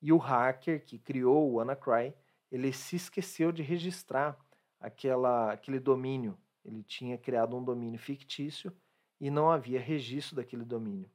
e 0.00 0.12
o 0.12 0.16
hacker 0.16 0.84
que 0.84 0.98
criou 0.98 1.50
o 1.50 1.54
WannaCry, 1.54 2.14
ele 2.50 2.72
se 2.72 2.96
esqueceu 2.96 3.52
de 3.52 3.62
registrar 3.62 4.38
aquela, 4.80 5.52
aquele 5.52 5.78
domínio 5.78 6.38
ele 6.64 6.82
tinha 6.82 7.18
criado 7.18 7.56
um 7.56 7.62
domínio 7.62 8.00
fictício 8.00 8.72
e 9.20 9.30
não 9.30 9.50
havia 9.50 9.78
registro 9.78 10.36
daquele 10.36 10.64
domínio. 10.64 11.10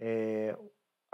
É, 0.00 0.56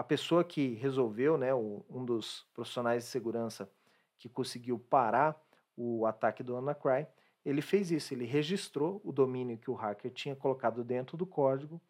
a 0.03 0.05
pessoa 0.05 0.43
que 0.43 0.75
resolveu, 0.75 1.39
né, 1.39 1.55
um 1.55 2.05
dos 2.05 2.45
profissionais 2.53 3.05
de 3.05 3.09
segurança 3.09 3.71
que 4.19 4.29
conseguiu 4.29 4.77
parar 4.77 5.41
o 5.77 6.05
ataque 6.07 6.43
do 6.43 6.57
Anacry, 6.57 7.07
ele 7.45 7.63
fez 7.63 7.93
isso, 7.93 8.13
ele 8.13 8.25
registrou 8.25 9.01
o 9.05 9.13
domínio 9.13 9.57
que 9.57 9.71
o 9.71 9.75
hacker 9.75 10.11
tinha 10.11 10.35
colocado 10.35 10.83
dentro 10.83 11.17
do 11.17 11.25
código 11.25 11.81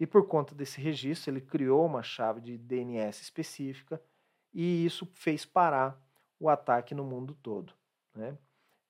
e 0.00 0.06
por 0.06 0.26
conta 0.26 0.54
desse 0.54 0.80
registro 0.80 1.30
ele 1.30 1.42
criou 1.42 1.84
uma 1.84 2.02
chave 2.02 2.40
de 2.40 2.56
DNS 2.56 3.20
específica 3.20 4.02
e 4.50 4.86
isso 4.86 5.04
fez 5.12 5.44
parar 5.44 6.02
o 6.40 6.48
ataque 6.48 6.94
no 6.94 7.04
mundo 7.04 7.34
todo. 7.42 7.74
Né? 8.14 8.38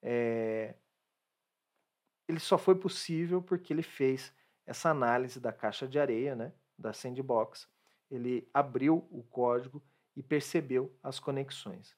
É, 0.01 0.73
ele 2.29 2.39
só 2.39 2.57
foi 2.57 2.75
possível 2.75 3.41
porque 3.41 3.73
ele 3.73 3.83
fez 3.83 4.33
essa 4.65 4.89
análise 4.89 5.37
da 5.37 5.51
caixa 5.51 5.85
de 5.85 5.99
areia, 5.99 6.33
né, 6.33 6.53
da 6.77 6.93
sandbox. 6.93 7.67
Ele 8.09 8.49
abriu 8.53 9.07
o 9.11 9.23
código 9.23 9.83
e 10.15 10.23
percebeu 10.23 10.97
as 11.01 11.19
conexões. 11.19 11.95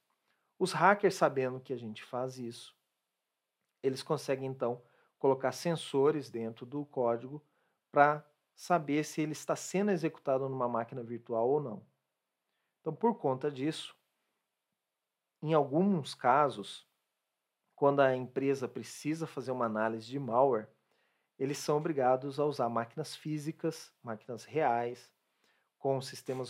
Os 0.60 0.74
hackers, 0.74 1.16
sabendo 1.16 1.60
que 1.60 1.74
a 1.74 1.78
gente 1.78 2.04
faz 2.04 2.38
isso, 2.38 2.76
eles 3.82 4.04
conseguem 4.04 4.48
então 4.48 4.82
colocar 5.18 5.52
sensores 5.52 6.30
dentro 6.30 6.66
do 6.66 6.86
código 6.86 7.44
para 7.92 8.26
saber 8.54 9.04
se 9.04 9.22
ele 9.22 9.32
está 9.32 9.56
sendo 9.56 9.92
executado 9.92 10.48
numa 10.48 10.68
máquina 10.68 11.02
virtual 11.02 11.50
ou 11.50 11.62
não. 11.62 11.86
Então, 12.80 12.94
por 12.94 13.16
conta 13.18 13.52
disso, 13.52 13.96
em 15.42 15.54
alguns 15.54 16.14
casos, 16.14 16.88
quando 17.76 18.02
a 18.02 18.16
empresa 18.16 18.68
precisa 18.68 19.26
fazer 19.26 19.52
uma 19.52 19.66
análise 19.66 20.06
de 20.06 20.20
malware, 20.20 20.70
eles 21.40 21.58
são 21.58 21.78
obrigados 21.78 22.40
a 22.40 22.46
usar 22.46 22.70
máquinas 22.70 23.16
físicas, 23.16 23.92
máquinas 24.04 24.46
reais, 24.46 25.12
com 25.82 26.00
sistemas 26.00 26.50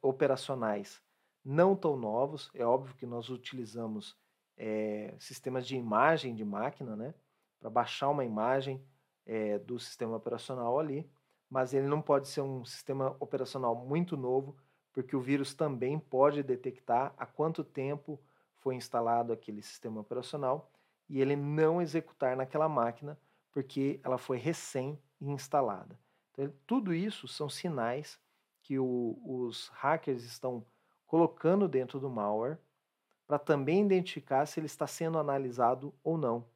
operacionais 0.00 1.02
não 1.44 1.74
tão 1.74 1.96
novos. 1.96 2.48
É 2.54 2.64
óbvio 2.64 2.94
que 2.94 3.04
nós 3.04 3.28
utilizamos 3.28 4.16
é, 4.56 5.14
sistemas 5.18 5.66
de 5.66 5.76
imagem 5.76 6.34
de 6.34 6.44
máquina, 6.44 6.94
né, 6.94 7.12
para 7.58 7.68
baixar 7.68 8.08
uma 8.08 8.24
imagem 8.24 8.82
é, 9.26 9.58
do 9.58 9.80
sistema 9.80 10.16
operacional 10.16 10.78
ali, 10.78 11.10
mas 11.50 11.74
ele 11.74 11.88
não 11.88 12.00
pode 12.00 12.28
ser 12.28 12.40
um 12.40 12.64
sistema 12.64 13.16
operacional 13.18 13.74
muito 13.74 14.16
novo, 14.16 14.56
porque 14.92 15.16
o 15.16 15.20
vírus 15.20 15.54
também 15.54 15.98
pode 15.98 16.42
detectar 16.42 17.12
há 17.16 17.26
quanto 17.26 17.64
tempo 17.64 18.20
foi 18.58 18.76
instalado 18.76 19.32
aquele 19.32 19.60
sistema 19.60 20.00
operacional 20.00 20.70
e 21.08 21.20
ele 21.20 21.34
não 21.34 21.82
executar 21.82 22.36
naquela 22.36 22.68
máquina 22.68 23.18
porque 23.50 23.98
ela 24.04 24.18
foi 24.18 24.38
recém 24.38 25.00
instalada. 25.20 25.98
Então, 26.32 26.52
tudo 26.64 26.94
isso 26.94 27.26
são 27.26 27.48
sinais 27.48 28.20
que 28.68 28.78
o, 28.78 29.18
os 29.24 29.68
hackers 29.68 30.24
estão 30.24 30.62
colocando 31.06 31.66
dentro 31.66 31.98
do 31.98 32.10
malware 32.10 32.58
para 33.26 33.38
também 33.38 33.82
identificar 33.82 34.44
se 34.44 34.60
ele 34.60 34.66
está 34.66 34.86
sendo 34.86 35.18
analisado 35.18 35.94
ou 36.04 36.18
não. 36.18 36.46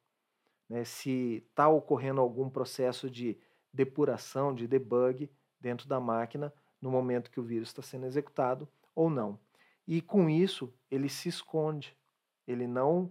Né? 0.68 0.84
Se 0.84 1.42
está 1.48 1.70
ocorrendo 1.70 2.20
algum 2.20 2.50
processo 2.50 3.08
de 3.08 3.38
depuração, 3.72 4.54
de 4.54 4.68
debug 4.68 5.30
dentro 5.58 5.88
da 5.88 5.98
máquina 5.98 6.52
no 6.82 6.90
momento 6.90 7.30
que 7.30 7.40
o 7.40 7.44
vírus 7.44 7.70
está 7.70 7.80
sendo 7.80 8.04
executado 8.04 8.68
ou 8.94 9.08
não. 9.08 9.40
E 9.88 10.02
com 10.02 10.28
isso 10.28 10.70
ele 10.90 11.08
se 11.08 11.30
esconde 11.30 11.96
ele 12.46 12.66
não, 12.66 13.10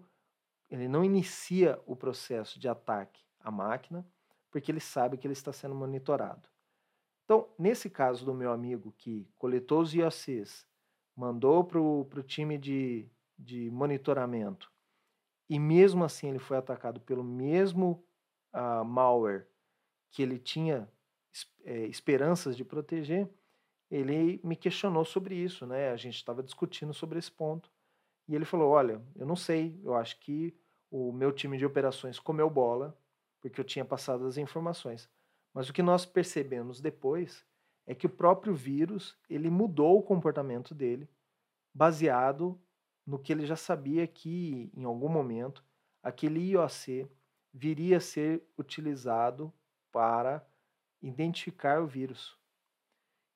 ele 0.69 0.87
não 0.87 1.03
inicia 1.03 1.81
o 1.87 1.95
processo 1.95 2.59
de 2.59 2.67
ataque 2.67 3.23
à 3.39 3.49
máquina, 3.49 4.05
porque 4.51 4.71
ele 4.71 4.79
sabe 4.79 5.17
que 5.17 5.25
ele 5.25 5.33
está 5.33 5.51
sendo 5.51 5.73
monitorado. 5.73 6.47
Então, 7.23 7.47
nesse 7.57 7.89
caso 7.89 8.25
do 8.25 8.33
meu 8.33 8.51
amigo 8.51 8.93
que 8.97 9.27
coletou 9.37 9.81
os 9.81 9.93
IOCs, 9.93 10.65
mandou 11.15 11.63
para 11.63 11.79
o 11.79 12.23
time 12.23 12.57
de, 12.57 13.07
de 13.37 13.69
monitoramento, 13.71 14.71
e 15.49 15.59
mesmo 15.59 16.03
assim 16.03 16.29
ele 16.29 16.39
foi 16.39 16.57
atacado 16.57 17.01
pelo 17.01 17.23
mesmo 17.23 18.03
uh, 18.53 18.85
malware 18.85 19.47
que 20.09 20.21
ele 20.21 20.37
tinha 20.37 20.89
é, 21.63 21.85
esperanças 21.85 22.55
de 22.55 22.63
proteger, 22.63 23.29
ele 23.89 24.39
me 24.43 24.55
questionou 24.55 25.03
sobre 25.03 25.35
isso, 25.35 25.65
né? 25.65 25.89
A 25.89 25.97
gente 25.97 26.15
estava 26.15 26.41
discutindo 26.41 26.93
sobre 26.93 27.19
esse 27.19 27.31
ponto. 27.31 27.69
E 28.27 28.35
ele 28.35 28.45
falou: 28.45 28.71
Olha, 28.71 29.01
eu 29.15 29.25
não 29.25 29.35
sei, 29.35 29.79
eu 29.83 29.93
acho 29.93 30.19
que 30.19 30.55
o 30.89 31.11
meu 31.11 31.31
time 31.31 31.57
de 31.57 31.65
operações 31.65 32.19
comeu 32.19 32.49
bola, 32.49 32.97
porque 33.41 33.59
eu 33.59 33.65
tinha 33.65 33.83
passado 33.83 34.25
as 34.25 34.37
informações. 34.37 35.09
Mas 35.53 35.69
o 35.69 35.73
que 35.73 35.83
nós 35.83 36.05
percebemos 36.05 36.79
depois 36.79 37.45
é 37.85 37.93
que 37.93 38.05
o 38.05 38.09
próprio 38.09 38.53
vírus 38.53 39.17
ele 39.29 39.49
mudou 39.49 39.97
o 39.97 40.03
comportamento 40.03 40.73
dele, 40.73 41.09
baseado 41.73 42.59
no 43.05 43.19
que 43.19 43.31
ele 43.31 43.45
já 43.45 43.55
sabia 43.55 44.07
que, 44.07 44.71
em 44.75 44.83
algum 44.83 45.09
momento, 45.09 45.63
aquele 46.01 46.39
IOC 46.51 47.09
viria 47.53 47.97
a 47.97 48.01
ser 48.01 48.43
utilizado 48.57 49.53
para 49.91 50.45
identificar 51.01 51.81
o 51.81 51.87
vírus. 51.87 52.37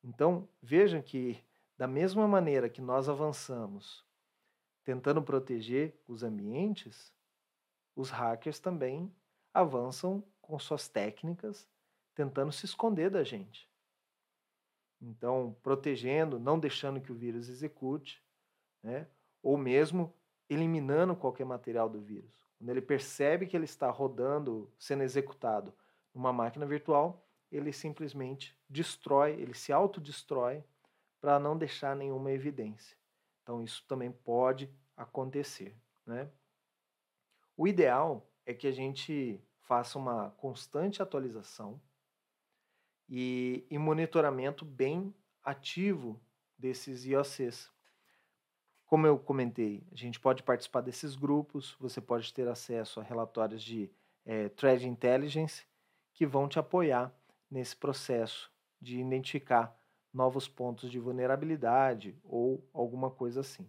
Então, 0.04 0.48
vejam 0.62 1.02
que, 1.02 1.44
da 1.78 1.88
mesma 1.88 2.28
maneira 2.28 2.70
que 2.70 2.82
nós 2.82 3.10
avançamos 3.10 4.06
tentando 4.84 5.22
proteger 5.22 6.00
os 6.08 6.22
ambientes, 6.22 7.12
os 7.96 8.12
hackers 8.12 8.60
também 8.60 9.12
avançam 9.52 10.24
com 10.40 10.60
suas 10.60 10.88
técnicas, 10.88 11.68
tentando 12.16 12.52
se 12.52 12.66
esconder 12.66 13.12
da 13.12 13.24
gente. 13.24 13.70
Então, 15.02 15.56
protegendo, 15.62 16.40
não 16.40 16.58
deixando 16.58 17.02
que 17.02 17.12
o 17.12 17.16
vírus 17.16 17.50
execute, 17.50 18.24
né? 18.82 19.08
ou 19.44 19.58
mesmo 19.58 20.14
eliminando 20.50 21.16
qualquer 21.16 21.46
material 21.46 21.90
do 21.90 22.00
vírus. 22.00 22.34
Quando 22.58 22.70
ele 22.70 22.82
percebe 22.82 23.46
que 23.46 23.56
ele 23.56 23.66
está 23.66 23.90
rodando, 23.92 24.72
sendo 24.80 25.04
executado 25.04 25.74
numa 26.14 26.32
máquina 26.32 26.66
virtual, 26.66 27.24
ele 27.52 27.72
simplesmente 27.74 28.58
destrói, 28.70 29.34
ele 29.34 29.54
se 29.54 29.72
autodestrói 29.72 30.64
para 31.20 31.38
não 31.38 31.58
deixar 31.58 31.96
nenhuma 31.96 32.32
evidência. 32.32 32.98
Então, 33.44 33.62
isso 33.62 33.86
também 33.88 34.12
pode 34.12 34.70
acontecer. 34.96 35.76
Né? 36.06 36.30
O 37.58 37.68
ideal 37.68 38.28
é 38.46 38.54
que 38.54 38.68
a 38.68 38.72
gente 38.72 39.40
faça 39.60 39.98
uma 39.98 40.32
constante 40.32 41.02
atualização 41.02 41.80
e, 43.10 43.66
e 43.70 43.78
monitoramento 43.78 44.66
bem 44.66 45.14
ativo 45.44 46.20
desses 46.58 47.06
IOCs. 47.06 47.72
Como 48.86 49.08
eu 49.08 49.18
comentei, 49.18 49.86
a 49.92 49.96
gente 49.96 50.20
pode 50.20 50.44
participar 50.44 50.82
desses 50.82 51.16
grupos, 51.16 51.76
você 51.80 52.00
pode 52.00 52.34
ter 52.34 52.48
acesso 52.48 53.00
a 53.00 53.04
relatórios 53.04 53.64
de 53.64 53.92
é, 54.26 54.50
Intelligence 54.84 55.66
que 56.14 56.26
vão 56.26 56.48
te 56.48 56.58
apoiar 56.58 57.14
nesse 57.50 57.76
processo 57.76 58.52
de 58.82 59.00
identificar 59.00 59.78
novos 60.14 60.48
pontos 60.48 60.90
de 60.90 61.00
vulnerabilidade 61.00 62.18
ou 62.24 62.68
alguma 62.74 63.12
coisa 63.12 63.42
assim. 63.42 63.68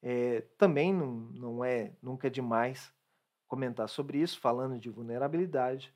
É, 0.00 0.42
também 0.56 0.92
não, 0.92 1.06
não 1.06 1.64
é 1.64 1.92
nunca 2.00 2.26
é 2.26 2.30
demais 2.30 2.92
comentar 3.46 3.88
sobre 3.88 4.18
isso, 4.18 4.40
falando 4.40 4.78
de 4.78 4.88
vulnerabilidade. 4.88 5.92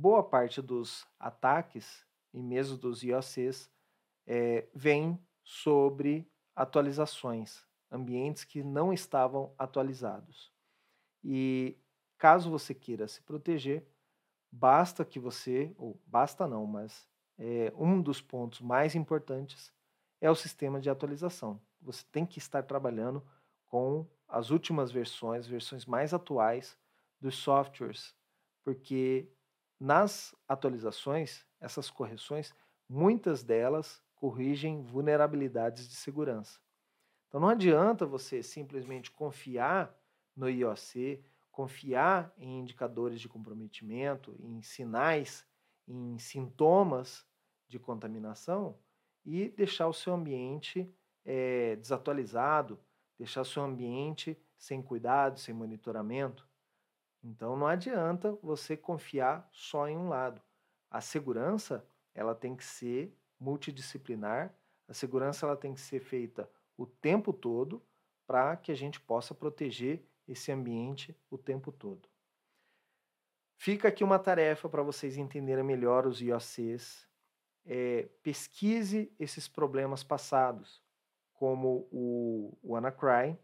Boa 0.00 0.22
parte 0.22 0.62
dos 0.62 1.04
ataques 1.18 2.06
e 2.32 2.40
mesmo 2.40 2.76
dos 2.76 3.02
IOCs 3.02 3.68
é, 4.28 4.68
vem 4.72 5.20
sobre 5.42 6.30
atualizações, 6.54 7.66
ambientes 7.90 8.44
que 8.44 8.62
não 8.62 8.92
estavam 8.92 9.52
atualizados. 9.58 10.52
E 11.24 11.76
caso 12.16 12.48
você 12.48 12.72
queira 12.72 13.08
se 13.08 13.20
proteger, 13.22 13.88
basta 14.52 15.04
que 15.04 15.18
você, 15.18 15.74
ou 15.76 16.00
basta 16.06 16.46
não, 16.46 16.64
mas 16.64 17.08
é, 17.36 17.72
um 17.76 18.00
dos 18.00 18.22
pontos 18.22 18.60
mais 18.60 18.94
importantes 18.94 19.74
é 20.20 20.30
o 20.30 20.36
sistema 20.36 20.80
de 20.80 20.88
atualização. 20.88 21.60
Você 21.82 22.04
tem 22.12 22.24
que 22.24 22.38
estar 22.38 22.62
trabalhando 22.62 23.20
com 23.66 24.06
as 24.28 24.50
últimas 24.50 24.92
versões, 24.92 25.44
versões 25.44 25.84
mais 25.84 26.14
atuais 26.14 26.78
dos 27.20 27.34
softwares, 27.34 28.14
porque 28.62 29.28
nas 29.78 30.34
atualizações, 30.48 31.46
essas 31.60 31.90
correções, 31.90 32.52
muitas 32.88 33.42
delas 33.42 34.02
corrigem 34.16 34.82
vulnerabilidades 34.82 35.88
de 35.88 35.94
segurança. 35.94 36.60
Então 37.28 37.40
não 37.40 37.48
adianta 37.48 38.06
você 38.06 38.42
simplesmente 38.42 39.10
confiar 39.10 39.94
no 40.34 40.48
IOC, 40.48 41.22
confiar 41.50 42.32
em 42.38 42.60
indicadores 42.60 43.20
de 43.20 43.28
comprometimento, 43.28 44.34
em 44.40 44.62
sinais, 44.62 45.46
em 45.86 46.18
sintomas 46.18 47.26
de 47.68 47.78
contaminação 47.78 48.78
e 49.24 49.50
deixar 49.50 49.88
o 49.88 49.92
seu 49.92 50.14
ambiente 50.14 50.90
é, 51.24 51.76
desatualizado, 51.76 52.80
deixar 53.18 53.42
o 53.42 53.44
seu 53.44 53.62
ambiente 53.62 54.38
sem 54.56 54.80
cuidado, 54.80 55.38
sem 55.38 55.54
monitoramento. 55.54 56.47
Então 57.28 57.54
não 57.56 57.66
adianta 57.66 58.32
você 58.42 58.74
confiar 58.74 59.46
só 59.52 59.86
em 59.86 59.98
um 59.98 60.08
lado. 60.08 60.40
A 60.90 60.98
segurança 61.02 61.86
ela 62.14 62.34
tem 62.34 62.56
que 62.56 62.64
ser 62.64 63.14
multidisciplinar, 63.38 64.54
a 64.88 64.94
segurança 64.94 65.44
ela 65.44 65.54
tem 65.54 65.74
que 65.74 65.80
ser 65.80 66.00
feita 66.00 66.50
o 66.74 66.86
tempo 66.86 67.32
todo 67.32 67.84
para 68.26 68.56
que 68.56 68.72
a 68.72 68.74
gente 68.74 68.98
possa 68.98 69.34
proteger 69.34 70.02
esse 70.26 70.50
ambiente 70.50 71.14
o 71.30 71.36
tempo 71.36 71.70
todo. 71.70 72.08
Fica 73.58 73.88
aqui 73.88 74.02
uma 74.02 74.18
tarefa 74.18 74.66
para 74.66 74.82
vocês 74.82 75.18
entenderem 75.18 75.64
melhor 75.64 76.06
os 76.06 76.22
IOCs. 76.22 77.06
É, 77.66 78.08
pesquise 78.22 79.12
esses 79.18 79.46
problemas 79.46 80.02
passados, 80.02 80.82
como 81.34 81.86
o 81.92 82.56
WannaCry. 82.64 83.38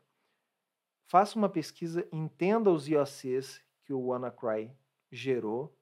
Faça 1.07 1.39
uma 1.39 1.51
pesquisa, 1.51 2.09
entenda 2.11 2.71
os 2.71 2.89
IOCs 2.89 3.64
que 3.85 3.93
o 3.93 4.07
WannaCry 4.07 4.71
gerou. 5.11 5.77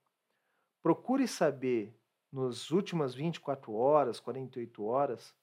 Procure 0.83 1.27
saber 1.29 1.95
nas 2.33 2.71
últimas 2.71 3.15
24 3.15 3.73
horas, 3.75 4.19
48 4.19 4.85
horas, 4.85 5.35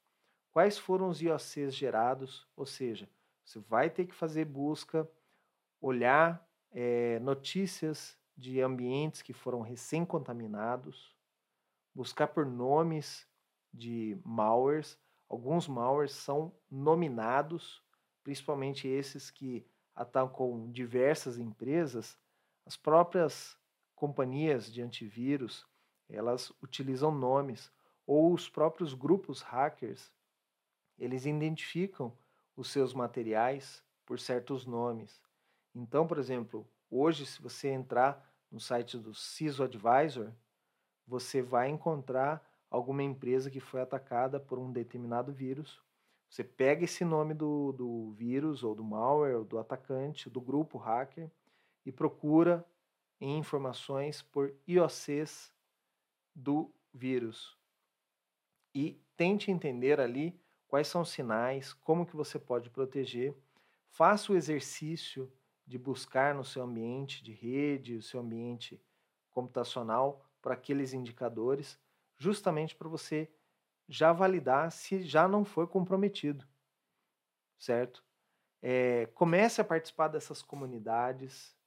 quais 0.51 0.77
foram 0.77 1.07
os 1.07 1.21
IOCs 1.21 1.73
gerados, 1.73 2.47
ou 2.55 2.65
seja, 2.65 3.09
você 3.45 3.59
vai 3.59 3.89
ter 3.89 4.05
que 4.05 4.13
fazer 4.13 4.45
busca, 4.45 5.09
olhar 5.81 6.47
é, 6.71 7.19
notícias 7.19 8.17
de 8.35 8.61
ambientes 8.61 9.21
que 9.21 9.33
foram 9.33 9.61
recém-contaminados, 9.61 11.15
buscar 11.93 12.27
por 12.27 12.45
nomes 12.45 13.27
de 13.73 14.17
malwares. 14.23 14.97
Alguns 15.27 15.67
malwares 15.67 16.11
são 16.11 16.53
nominados, 16.69 17.83
principalmente 18.23 18.87
esses 18.87 19.29
que 19.29 19.65
atacam 19.95 20.71
diversas 20.71 21.37
empresas. 21.37 22.17
As 22.69 22.77
próprias 22.77 23.57
companhias 23.95 24.71
de 24.71 24.79
antivírus 24.79 25.65
elas 26.07 26.51
utilizam 26.61 27.11
nomes 27.11 27.71
ou 28.05 28.31
os 28.31 28.47
próprios 28.47 28.93
grupos 28.93 29.41
hackers, 29.41 30.13
eles 30.95 31.25
identificam 31.25 32.15
os 32.55 32.69
seus 32.69 32.93
materiais 32.93 33.83
por 34.05 34.19
certos 34.19 34.67
nomes. 34.67 35.19
Então, 35.73 36.05
por 36.05 36.19
exemplo, 36.19 36.63
hoje 36.91 37.25
se 37.25 37.41
você 37.41 37.69
entrar 37.69 38.23
no 38.51 38.59
site 38.59 38.99
do 38.99 39.15
CISO 39.15 39.63
Advisor, 39.63 40.31
você 41.07 41.41
vai 41.41 41.69
encontrar 41.69 42.47
alguma 42.69 43.01
empresa 43.01 43.49
que 43.49 43.59
foi 43.59 43.81
atacada 43.81 44.39
por 44.39 44.59
um 44.59 44.71
determinado 44.71 45.33
vírus. 45.33 45.81
Você 46.29 46.43
pega 46.43 46.83
esse 46.83 47.03
nome 47.03 47.33
do, 47.33 47.71
do 47.71 48.11
vírus, 48.11 48.63
ou 48.63 48.75
do 48.75 48.83
malware, 48.83 49.37
ou 49.37 49.43
do 49.43 49.57
atacante, 49.57 50.29
do 50.29 50.39
grupo 50.39 50.77
hacker, 50.77 51.31
e 51.89 51.91
procura 51.91 52.63
em 53.19 53.39
informações 53.39 54.21
por 54.21 54.53
IOCs 54.67 55.51
do 56.35 56.71
vírus. 56.93 57.57
E 58.73 59.01
tente 59.17 59.49
entender 59.49 59.99
ali 59.99 60.39
quais 60.67 60.87
são 60.87 61.01
os 61.01 61.09
sinais, 61.09 61.73
como 61.73 62.05
que 62.05 62.15
você 62.15 62.37
pode 62.37 62.69
proteger. 62.69 63.35
Faça 63.89 64.31
o 64.31 64.35
exercício 64.35 65.33
de 65.65 65.79
buscar 65.79 66.35
no 66.35 66.45
seu 66.45 66.61
ambiente 66.61 67.23
de 67.23 67.31
rede, 67.31 67.95
o 67.95 68.03
seu 68.03 68.19
ambiente 68.19 68.79
computacional, 69.31 70.23
para 70.41 70.53
aqueles 70.53 70.93
indicadores, 70.93 71.79
justamente 72.17 72.75
para 72.75 72.87
você 72.87 73.27
já 73.87 74.13
validar 74.13 74.71
se 74.71 75.01
já 75.01 75.27
não 75.27 75.43
foi 75.43 75.65
comprometido, 75.65 76.47
certo? 77.57 78.03
É, 78.61 79.07
comece 79.07 79.59
a 79.59 79.65
participar 79.65 80.07
dessas 80.09 80.43
comunidades 80.43 81.58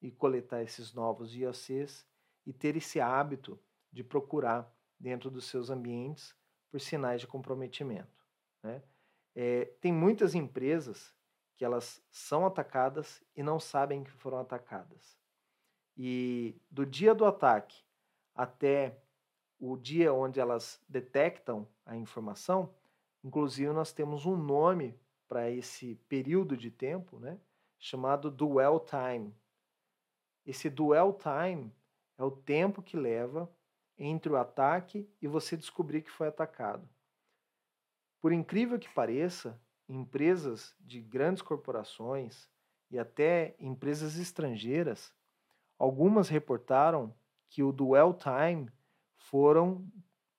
e 0.00 0.10
coletar 0.10 0.62
esses 0.62 0.92
novos 0.92 1.34
IOCs 1.34 2.06
e 2.46 2.52
ter 2.52 2.76
esse 2.76 3.00
hábito 3.00 3.58
de 3.92 4.02
procurar 4.02 4.72
dentro 4.98 5.30
dos 5.30 5.46
seus 5.46 5.70
ambientes 5.70 6.34
por 6.70 6.80
sinais 6.80 7.20
de 7.20 7.26
comprometimento. 7.26 8.24
Né? 8.62 8.82
É, 9.34 9.64
tem 9.80 9.92
muitas 9.92 10.34
empresas 10.34 11.14
que 11.56 11.64
elas 11.64 12.02
são 12.10 12.46
atacadas 12.46 13.22
e 13.36 13.42
não 13.42 13.60
sabem 13.60 14.02
que 14.02 14.10
foram 14.10 14.38
atacadas. 14.38 15.18
E 15.96 16.58
do 16.70 16.86
dia 16.86 17.14
do 17.14 17.24
ataque 17.24 17.84
até 18.34 18.98
o 19.58 19.76
dia 19.76 20.12
onde 20.12 20.40
elas 20.40 20.82
detectam 20.88 21.68
a 21.84 21.94
informação, 21.94 22.74
inclusive 23.22 23.70
nós 23.72 23.92
temos 23.92 24.24
um 24.24 24.36
nome 24.36 24.98
para 25.28 25.50
esse 25.50 25.96
período 26.08 26.56
de 26.56 26.70
tempo, 26.70 27.18
né, 27.18 27.38
chamado 27.78 28.30
dwell 28.30 28.80
time. 28.80 29.34
Esse 30.44 30.68
dwell 30.68 31.12
time 31.12 31.72
é 32.18 32.24
o 32.24 32.30
tempo 32.30 32.82
que 32.82 32.96
leva 32.96 33.50
entre 33.98 34.32
o 34.32 34.36
ataque 34.36 35.08
e 35.20 35.26
você 35.26 35.56
descobrir 35.56 36.02
que 36.02 36.10
foi 36.10 36.28
atacado. 36.28 36.88
Por 38.20 38.32
incrível 38.32 38.78
que 38.78 38.88
pareça, 38.88 39.60
empresas 39.88 40.74
de 40.80 41.00
grandes 41.00 41.42
corporações 41.42 42.48
e 42.90 42.98
até 42.98 43.54
empresas 43.58 44.16
estrangeiras, 44.16 45.12
algumas 45.78 46.28
reportaram 46.28 47.14
que 47.48 47.62
o 47.62 47.72
dwell 47.72 48.14
time 48.14 48.70
foram 49.16 49.86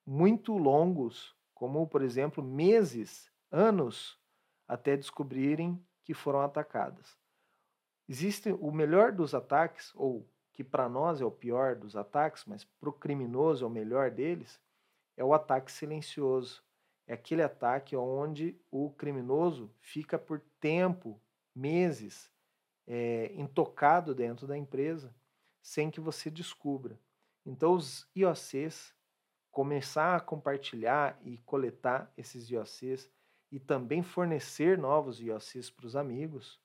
muito 0.05 0.57
longos, 0.57 1.35
como 1.53 1.87
por 1.87 2.01
exemplo 2.01 2.43
meses, 2.43 3.31
anos, 3.51 4.19
até 4.67 4.95
descobrirem 4.97 5.75
que 5.75 5.91
que 6.03 6.13
foram 6.13 6.41
atacadas. 6.41 7.17
Existe 8.12 8.52
o 8.52 8.74
melhor 8.74 9.13
dos 9.13 9.34
ataques, 9.34 9.93
ou 9.95 10.28
que 10.52 10.65
para 10.65 10.89
nós 10.89 11.21
é 11.21 11.26
o 11.26 11.32
pior 11.32 11.78
dos 11.78 11.95
ataques, 11.95 12.43
mas 12.43 12.65
para 12.65 12.89
o 12.89 12.91
criminoso 12.91 13.63
é 13.63 13.67
o 13.69 13.71
melhor 13.71 14.12
deles, 14.12 14.60
é 15.15 15.24
o 15.24 15.34
ataque 15.34 15.71
silencioso. 15.71 16.62
É 17.08 17.13
aquele 17.13 17.41
ataque 17.41 17.95
onde 17.95 18.60
o 18.69 18.89
criminoso 18.89 19.71
fica 19.80 20.19
por 20.19 20.41
tempo, 20.60 21.21
meses, 21.56 22.30
é, 22.86 23.32
intocado 23.34 24.13
dentro 24.13 24.45
da 24.45 24.58
empresa, 24.58 25.15
sem 25.62 25.89
que 25.89 26.02
você 26.02 26.30
descubra. 26.30 27.00
Então, 27.45 27.71
os 27.71 28.06
IOCs, 28.13 28.93
começar 29.50 30.17
a 30.17 30.19
compartilhar 30.19 31.17
e 31.24 31.38
coletar 31.45 32.12
esses 32.17 32.50
IOCs 32.50 33.10
e 33.50 33.58
também 33.58 34.04
fornecer 34.04 34.78
novos 34.78 35.21
IOCs 35.21 35.69
para 35.69 35.86
os 35.86 35.95
amigos, 35.95 36.61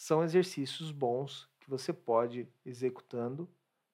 são 0.00 0.24
exercícios 0.24 0.90
bons 0.90 1.46
que 1.60 1.68
você 1.68 1.92
pode 1.92 2.48
executando, 2.64 3.46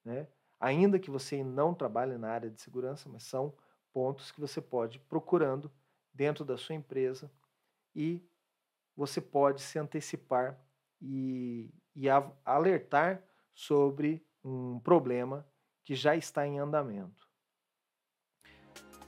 né? 0.05 0.25
ainda 0.57 0.97
que 0.97 1.11
você 1.11 1.43
não 1.43 1.73
trabalhe 1.73 2.17
na 2.17 2.29
área 2.29 2.49
de 2.49 2.61
segurança, 2.61 3.09
mas 3.09 3.23
são 3.23 3.53
pontos 3.91 4.31
que 4.31 4.39
você 4.39 4.61
pode 4.61 4.99
procurando 4.99 5.69
dentro 6.13 6.45
da 6.45 6.57
sua 6.57 6.75
empresa 6.75 7.29
e 7.93 8.25
você 8.95 9.19
pode 9.19 9.61
se 9.61 9.77
antecipar 9.77 10.57
e, 11.01 11.69
e 11.93 12.07
alertar 12.45 13.21
sobre 13.53 14.25
um 14.41 14.79
problema 14.79 15.45
que 15.83 15.93
já 15.93 16.15
está 16.15 16.47
em 16.47 16.57
andamento. 16.57 17.27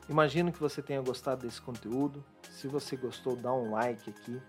Imagino 0.10 0.52
que 0.52 0.60
você 0.60 0.82
tenha 0.82 1.02
gostado 1.02 1.48
desse 1.48 1.62
conteúdo. 1.62 2.26
Se 2.50 2.68
você 2.68 2.98
gostou, 2.98 3.38
dá 3.38 3.54
um 3.54 3.72
like 3.72 4.10
aqui 4.10 4.42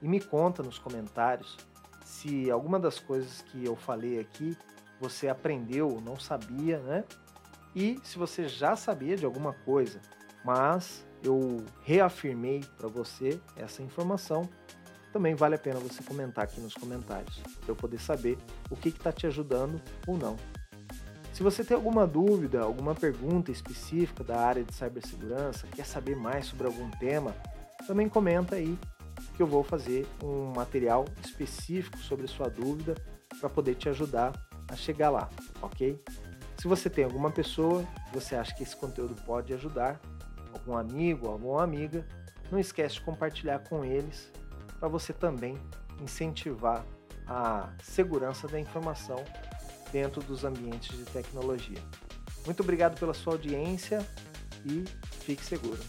e 0.00 0.08
me 0.08 0.18
conta 0.18 0.62
nos 0.62 0.78
comentários 0.78 1.58
se 2.04 2.50
alguma 2.50 2.78
das 2.78 2.98
coisas 2.98 3.42
que 3.42 3.64
eu 3.64 3.76
falei 3.76 4.18
aqui 4.18 4.56
você 5.00 5.28
aprendeu, 5.28 6.00
não 6.04 6.18
sabia, 6.18 6.78
né? 6.80 7.04
E 7.74 7.98
se 8.02 8.18
você 8.18 8.46
já 8.46 8.76
sabia 8.76 9.16
de 9.16 9.24
alguma 9.24 9.52
coisa, 9.52 10.00
mas 10.44 11.06
eu 11.22 11.64
reafirmei 11.82 12.60
para 12.76 12.88
você 12.88 13.40
essa 13.56 13.82
informação, 13.82 14.48
também 15.12 15.34
vale 15.34 15.54
a 15.54 15.58
pena 15.58 15.80
você 15.80 16.02
comentar 16.02 16.44
aqui 16.44 16.60
nos 16.60 16.74
comentários, 16.74 17.38
para 17.60 17.70
eu 17.70 17.76
poder 17.76 17.98
saber 17.98 18.38
o 18.70 18.76
que 18.76 18.88
está 18.88 19.10
te 19.10 19.26
ajudando 19.26 19.80
ou 20.06 20.16
não. 20.16 20.36
Se 21.32 21.42
você 21.42 21.64
tem 21.64 21.74
alguma 21.74 22.06
dúvida, 22.06 22.60
alguma 22.60 22.94
pergunta 22.94 23.50
específica 23.50 24.22
da 24.22 24.38
área 24.38 24.62
de 24.62 24.74
cibersegurança, 24.74 25.66
quer 25.68 25.86
saber 25.86 26.16
mais 26.16 26.46
sobre 26.46 26.66
algum 26.66 26.90
tema, 26.90 27.34
também 27.86 28.08
comenta 28.08 28.56
aí 28.56 28.78
que 29.40 29.42
eu 29.42 29.46
vou 29.46 29.64
fazer 29.64 30.06
um 30.22 30.52
material 30.52 31.06
específico 31.24 31.96
sobre 31.96 32.26
sua 32.26 32.50
dúvida 32.50 32.94
para 33.40 33.48
poder 33.48 33.74
te 33.74 33.88
ajudar 33.88 34.34
a 34.68 34.76
chegar 34.76 35.08
lá, 35.08 35.30
ok? 35.62 35.98
Se 36.58 36.68
você 36.68 36.90
tem 36.90 37.04
alguma 37.04 37.30
pessoa 37.30 37.82
que 38.04 38.12
você 38.12 38.36
acha 38.36 38.54
que 38.54 38.62
esse 38.62 38.76
conteúdo 38.76 39.14
pode 39.24 39.54
ajudar, 39.54 39.98
algum 40.52 40.76
amigo, 40.76 41.26
alguma 41.26 41.64
amiga, 41.64 42.06
não 42.52 42.58
esquece 42.58 42.96
de 42.96 43.00
compartilhar 43.00 43.60
com 43.60 43.82
eles 43.82 44.30
para 44.78 44.88
você 44.88 45.10
também 45.10 45.56
incentivar 46.02 46.84
a 47.26 47.72
segurança 47.82 48.46
da 48.46 48.60
informação 48.60 49.24
dentro 49.90 50.22
dos 50.22 50.44
ambientes 50.44 50.98
de 50.98 51.06
tecnologia. 51.06 51.80
Muito 52.44 52.62
obrigado 52.62 53.00
pela 53.00 53.14
sua 53.14 53.32
audiência 53.32 54.06
e 54.66 54.84
fique 55.24 55.42
seguro. 55.42 55.80